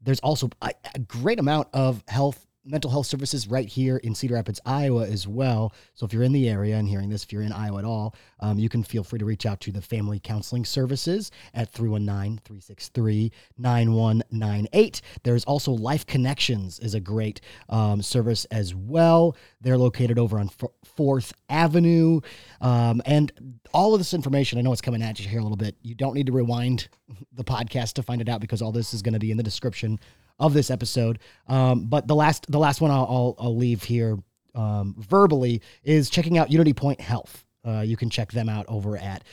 There's 0.00 0.20
also 0.20 0.50
a, 0.62 0.72
a 0.94 0.98
great 0.98 1.38
amount 1.38 1.68
of 1.72 2.02
health 2.08 2.47
mental 2.68 2.90
health 2.90 3.06
services 3.06 3.48
right 3.48 3.66
here 3.66 3.96
in 3.98 4.14
Cedar 4.14 4.34
Rapids, 4.34 4.60
Iowa, 4.66 5.06
as 5.06 5.26
well. 5.26 5.72
So 5.94 6.04
if 6.04 6.12
you're 6.12 6.22
in 6.22 6.32
the 6.32 6.48
area 6.48 6.76
and 6.76 6.86
hearing 6.86 7.08
this, 7.08 7.24
if 7.24 7.32
you're 7.32 7.42
in 7.42 7.52
Iowa 7.52 7.78
at 7.78 7.84
all, 7.84 8.14
um, 8.40 8.58
you 8.58 8.68
can 8.68 8.82
feel 8.82 9.02
free 9.02 9.18
to 9.18 9.24
reach 9.24 9.46
out 9.46 9.60
to 9.60 9.72
the 9.72 9.80
Family 9.80 10.20
Counseling 10.20 10.64
Services 10.64 11.30
at 11.54 11.72
319 11.72 12.40
363 12.44 13.32
9198. 13.56 15.00
There's 15.22 15.44
also 15.44 15.72
Life 15.72 16.06
Connections, 16.06 16.78
is 16.80 16.94
a 16.94 17.00
great 17.00 17.40
um, 17.68 18.02
service 18.02 18.44
as 18.46 18.74
well. 18.74 19.36
They're 19.60 19.78
located 19.78 20.18
over 20.18 20.38
on 20.38 20.50
Fourth 20.84 21.32
Avenue. 21.48 22.20
Um, 22.60 23.00
and 23.06 23.32
all 23.72 23.94
of 23.94 24.00
this 24.00 24.14
information, 24.14 24.58
I 24.58 24.62
know 24.62 24.72
it's 24.72 24.80
coming 24.80 25.02
at 25.02 25.18
you 25.18 25.28
here 25.28 25.40
a 25.40 25.42
little 25.42 25.56
bit. 25.56 25.76
You 25.82 25.94
don't 25.94 26.14
need 26.14 26.26
to 26.26 26.32
rewind 26.32 26.88
the 27.32 27.44
podcast 27.44 27.94
to 27.94 28.02
find 28.02 28.20
it 28.20 28.28
out 28.28 28.40
because 28.40 28.60
all 28.60 28.72
this 28.72 28.92
is 28.92 29.02
going 29.02 29.14
to 29.14 29.18
be 29.18 29.30
in 29.30 29.36
the 29.36 29.42
description 29.42 29.98
of 30.38 30.54
this 30.54 30.70
episode. 30.70 31.18
Um, 31.48 31.86
but 31.86 32.06
the 32.06 32.14
last, 32.14 32.50
the 32.50 32.58
last 32.58 32.80
one 32.80 32.90
I'll, 32.90 33.06
I'll, 33.08 33.34
I'll 33.38 33.56
leave 33.56 33.82
here 33.82 34.18
um, 34.54 34.94
verbally 34.98 35.62
is 35.84 36.10
checking 36.10 36.38
out 36.38 36.50
Unity 36.50 36.72
Point 36.72 37.00
Health. 37.00 37.44
Uh, 37.66 37.80
you 37.80 37.96
can 37.96 38.10
check 38.10 38.32
them 38.32 38.48
out 38.48 38.66
over 38.68 38.96
at 38.96 39.24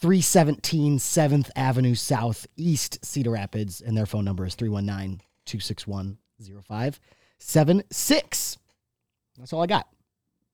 317 0.00 0.98
7th 0.98 1.50
Avenue 1.56 1.94
Southeast, 1.94 3.04
Cedar 3.04 3.32
Rapids, 3.32 3.80
and 3.80 3.96
their 3.96 4.06
phone 4.06 4.24
number 4.24 4.46
is 4.46 4.54
319 4.54 5.20
261 5.44 6.18
0576. 6.40 8.58
That's 9.38 9.52
all 9.52 9.62
I 9.62 9.66
got. 9.66 9.88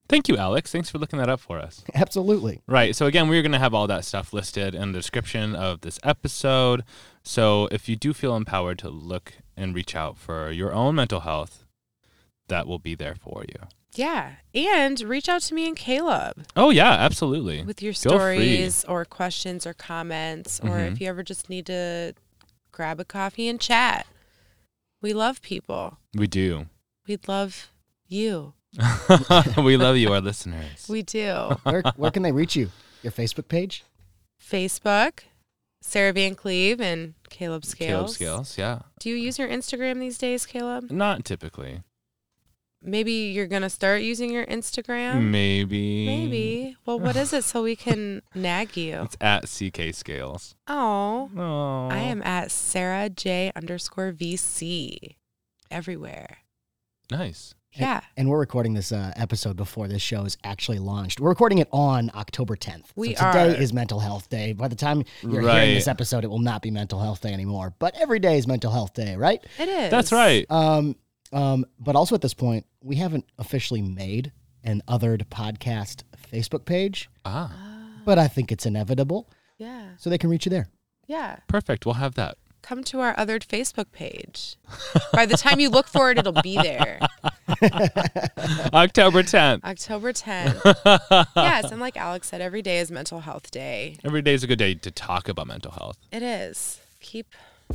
Thank 0.08 0.28
you, 0.28 0.36
Alex. 0.36 0.70
Thanks 0.70 0.90
for 0.90 0.98
looking 0.98 1.18
that 1.18 1.30
up 1.30 1.40
for 1.40 1.58
us. 1.58 1.82
Absolutely. 1.94 2.60
Right. 2.66 2.94
So, 2.94 3.06
again, 3.06 3.28
we're 3.28 3.42
going 3.42 3.52
to 3.52 3.58
have 3.58 3.72
all 3.72 3.86
that 3.86 4.04
stuff 4.04 4.34
listed 4.34 4.74
in 4.74 4.92
the 4.92 4.98
description 4.98 5.54
of 5.54 5.80
this 5.80 5.98
episode. 6.04 6.84
So, 7.22 7.68
if 7.72 7.88
you 7.88 7.96
do 7.96 8.12
feel 8.12 8.36
empowered 8.36 8.78
to 8.80 8.90
look 8.90 9.32
and 9.56 9.74
reach 9.74 9.94
out 9.94 10.16
for 10.18 10.50
your 10.50 10.72
own 10.72 10.94
mental 10.94 11.20
health, 11.20 11.64
that 12.48 12.66
will 12.66 12.78
be 12.78 12.94
there 12.94 13.14
for 13.14 13.44
you. 13.48 13.66
Yeah. 13.94 14.32
And 14.54 15.00
reach 15.02 15.28
out 15.28 15.42
to 15.42 15.54
me 15.54 15.68
and 15.68 15.76
Caleb 15.76 16.44
Oh, 16.56 16.70
yeah, 16.70 16.90
absolutely. 16.92 17.62
with 17.62 17.80
your 17.80 17.92
Feel 17.94 18.12
free. 18.18 18.18
stories 18.18 18.84
or 18.84 19.04
questions 19.04 19.66
or 19.66 19.72
comments, 19.72 20.58
or 20.60 20.70
Mhm. 20.70 20.92
if 20.92 21.00
you 21.00 21.08
ever 21.08 21.22
just 21.22 21.48
need 21.48 21.66
to 21.66 22.14
grab 22.72 22.98
a 22.98 23.04
coffee 23.04 23.48
and 23.48 23.60
chat. 23.60 24.06
We 25.00 25.12
love 25.12 25.40
people. 25.42 25.98
We 26.14 26.26
do. 26.26 26.66
We'd 27.06 27.28
love 27.28 27.70
you. 28.08 28.54
we 29.62 29.76
love 29.76 29.96
you, 29.96 30.12
our 30.12 30.20
listeners. 30.20 30.86
We 30.88 31.02
do. 31.02 31.56
Where, 31.62 31.82
where 31.96 32.10
can 32.10 32.24
they 32.24 32.32
reach 32.32 32.56
you? 32.56 32.70
Your 33.02 33.12
Facebook 33.12 33.46
page? 33.46 33.84
Facebook, 34.42 35.20
Sarah 35.86 36.12
Van 36.14 36.34
Cleve 36.34 36.80
and 36.80 37.14
Caleb 37.28 37.64
Scales. 37.64 38.16
Caleb 38.16 38.46
Scales, 38.46 38.58
yeah. 38.58 38.78
Do 38.98 39.10
you 39.10 39.16
use 39.16 39.38
your 39.38 39.48
Instagram 39.48 40.00
these 40.00 40.16
days, 40.18 40.46
Caleb? 40.46 40.90
Not 40.90 41.24
typically. 41.24 41.82
Maybe 42.82 43.12
you're 43.12 43.46
going 43.46 43.62
to 43.62 43.70
start 43.70 44.02
using 44.02 44.30
your 44.32 44.44
Instagram? 44.46 45.30
Maybe. 45.30 46.04
Maybe. 46.06 46.76
Well, 46.84 46.98
what 46.98 47.16
is 47.16 47.32
it 47.32 47.44
so 47.44 47.62
we 47.62 47.76
can 47.76 48.22
nag 48.34 48.76
you? 48.76 49.02
It's 49.02 49.16
at 49.20 49.44
CK 49.44 49.94
Scales. 49.94 50.54
Oh, 50.66 51.30
Oh. 51.36 51.88
I 51.90 51.98
am 51.98 52.22
at 52.22 52.50
Sarah 52.50 53.08
J 53.10 53.52
underscore 53.54 54.12
VC 54.12 55.16
everywhere. 55.70 56.38
Nice. 57.10 57.54
Yeah. 57.74 58.00
And 58.16 58.28
we're 58.28 58.38
recording 58.38 58.74
this 58.74 58.92
uh, 58.92 59.12
episode 59.16 59.56
before 59.56 59.88
this 59.88 60.00
show 60.02 60.24
is 60.24 60.36
actually 60.44 60.78
launched. 60.78 61.18
We're 61.20 61.30
recording 61.30 61.58
it 61.58 61.68
on 61.72 62.10
October 62.14 62.56
10th. 62.56 62.84
We 62.94 63.14
so 63.14 63.26
today 63.26 63.50
are. 63.56 63.60
is 63.60 63.72
Mental 63.72 63.98
Health 64.00 64.28
Day. 64.28 64.52
By 64.52 64.68
the 64.68 64.76
time 64.76 65.02
you're 65.22 65.42
Right. 65.42 65.62
hearing 65.62 65.74
this 65.74 65.88
episode, 65.88 66.22
it 66.24 66.28
will 66.28 66.38
not 66.38 66.62
be 66.62 66.70
Mental 66.70 67.00
Health 67.00 67.20
Day 67.22 67.32
anymore. 67.32 67.74
But 67.78 67.96
every 68.00 68.20
day 68.20 68.38
is 68.38 68.46
Mental 68.46 68.70
Health 68.70 68.94
Day, 68.94 69.16
right? 69.16 69.44
It 69.58 69.68
is. 69.68 69.90
That's 69.90 70.12
right. 70.12 70.46
Um, 70.50 70.94
um, 71.32 71.64
but 71.80 71.96
also 71.96 72.14
at 72.14 72.20
this 72.20 72.34
point, 72.34 72.64
we 72.80 72.96
haven't 72.96 73.24
officially 73.38 73.82
made 73.82 74.30
an 74.62 74.80
Othered 74.88 75.24
Podcast 75.26 76.04
Facebook 76.32 76.64
page, 76.64 77.10
Ah, 77.24 77.52
but 78.04 78.18
I 78.18 78.28
think 78.28 78.52
it's 78.52 78.66
inevitable. 78.66 79.28
Yeah. 79.58 79.90
So 79.98 80.10
they 80.10 80.18
can 80.18 80.30
reach 80.30 80.46
you 80.46 80.50
there. 80.50 80.68
Yeah. 81.06 81.36
perfect. 81.48 81.84
We'll 81.86 81.94
have 81.96 82.14
that. 82.14 82.38
Come 82.62 82.82
to 82.84 83.00
our 83.00 83.14
othered 83.16 83.44
Facebook 83.46 83.92
page. 83.92 84.56
By 85.12 85.26
the 85.26 85.36
time 85.36 85.60
you 85.60 85.68
look 85.68 85.86
for 85.86 86.10
it, 86.10 86.16
it'll 86.18 86.40
be 86.40 86.56
there. 86.56 86.98
October 88.74 89.22
10th. 89.22 89.64
October 89.64 90.12
10th. 90.12 91.26
yes. 91.36 91.70
And 91.70 91.80
like 91.80 91.96
Alex 91.96 92.28
said, 92.28 92.40
every 92.40 92.62
day 92.62 92.78
is 92.78 92.90
mental 92.90 93.20
health 93.20 93.50
day. 93.50 93.98
Every 94.04 94.22
day 94.22 94.34
is 94.34 94.42
a 94.42 94.46
good 94.46 94.58
day 94.58 94.74
to 94.74 94.90
talk 94.90 95.28
about 95.28 95.46
mental 95.46 95.72
health. 95.72 95.98
It 96.10 96.22
is. 96.22 96.80
Keep 97.00 97.26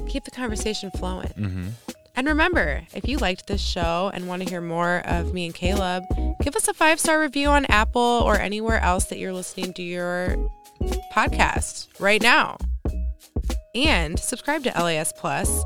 keep 0.08 0.24
the 0.24 0.32
conversation 0.32 0.92
flowing. 0.92 1.30
Mm-hmm. 1.30 1.68
And 2.16 2.28
remember, 2.28 2.82
if 2.94 3.08
you 3.08 3.18
liked 3.18 3.48
this 3.48 3.62
show 3.62 4.12
and 4.14 4.28
want 4.28 4.44
to 4.44 4.50
hear 4.50 4.62
more 4.62 5.02
of 5.06 5.34
me 5.34 5.46
and 5.46 5.56
Caleb, 5.56 6.04
give 6.42 6.56
us 6.56 6.68
a 6.68 6.74
five 6.74 7.00
star 7.00 7.20
review 7.20 7.50
on 7.50 7.66
Apple 7.66 8.02
or 8.02 8.38
anywhere 8.38 8.80
else 8.82 9.06
that 9.06 9.20
you're 9.20 9.34
listening 9.34 9.74
to 9.74 9.84
your 9.84 10.36
podcast 11.14 11.88
right 12.00 12.22
now. 12.22 12.58
And 13.76 14.20
subscribe 14.20 14.64
to 14.64 14.70
LAS 14.72 15.14
Plus 15.14 15.64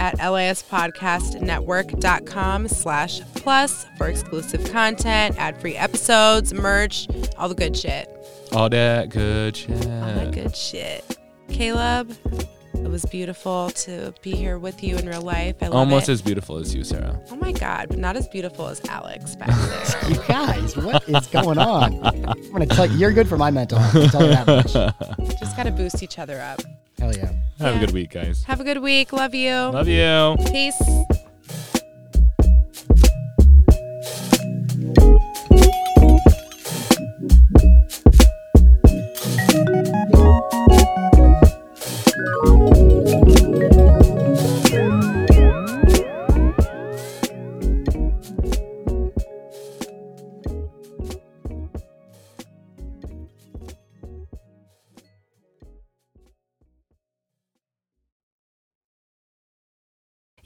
at 0.00 0.18
laspodcastnetwork.com 0.18 2.68
slash 2.68 3.20
plus 3.36 3.86
for 3.96 4.08
exclusive 4.08 4.68
content, 4.72 5.36
ad-free 5.38 5.76
episodes, 5.76 6.52
merch, 6.54 7.06
all 7.38 7.48
the 7.48 7.54
good 7.54 7.76
shit. 7.76 8.08
All 8.52 8.68
that 8.70 9.10
good 9.10 9.56
shit. 9.56 9.70
All 9.70 9.76
that 10.14 10.32
good 10.32 10.56
shit. 10.56 11.18
Caleb, 11.48 12.10
it 12.74 12.88
was 12.88 13.04
beautiful 13.06 13.70
to 13.70 14.12
be 14.22 14.32
here 14.32 14.58
with 14.58 14.82
you 14.82 14.96
in 14.96 15.06
real 15.06 15.22
life. 15.22 15.56
I 15.60 15.66
love 15.66 15.74
Almost 15.76 16.08
it. 16.08 16.12
as 16.12 16.22
beautiful 16.22 16.56
as 16.56 16.74
you, 16.74 16.82
Sarah. 16.82 17.20
Oh 17.30 17.36
my 17.36 17.52
God, 17.52 17.88
but 17.90 17.98
not 17.98 18.16
as 18.16 18.26
beautiful 18.28 18.68
as 18.68 18.80
Alex 18.88 19.36
back 19.36 19.48
there. 19.48 20.00
You 20.10 20.16
guys, 20.26 20.76
what 20.76 21.06
is 21.08 21.26
going 21.28 21.58
on? 21.58 22.00
I'm 22.04 22.32
going 22.50 22.68
to 22.68 22.74
tell 22.74 22.86
you, 22.86 22.96
you're 22.96 23.12
good 23.12 23.28
for 23.28 23.36
my 23.36 23.50
mental 23.50 23.78
health. 23.78 23.96
I'll 23.96 24.08
tell 24.10 24.22
you 24.24 24.30
that 24.30 24.46
much. 24.46 24.72
Just 25.40 25.56
got 25.56 25.64
to 25.64 25.70
boost 25.72 26.02
each 26.02 26.18
other 26.18 26.40
up. 26.40 26.60
Hell 26.98 27.14
yeah. 27.14 27.30
Have 27.60 27.74
Yeah. 27.74 27.82
a 27.82 27.86
good 27.86 27.94
week, 27.94 28.10
guys. 28.10 28.44
Have 28.44 28.60
a 28.60 28.64
good 28.64 28.78
week. 28.78 29.12
Love 29.12 29.34
you. 29.34 29.52
Love 29.52 29.86
you. 29.88 30.36
Peace. 30.50 30.80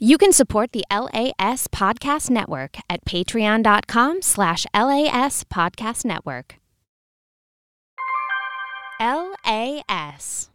You 0.05 0.19
can 0.19 0.31
support 0.31 0.71
the 0.71 0.83
LAS 0.91 1.67
Podcast 1.67 2.29
Network 2.29 2.77
at 2.87 3.03
patreon.com 3.05 4.21
slash 4.21 4.67
LAS 4.71 5.43
Podcast 5.45 6.05
Network. 6.05 6.59
LAS. 8.99 10.51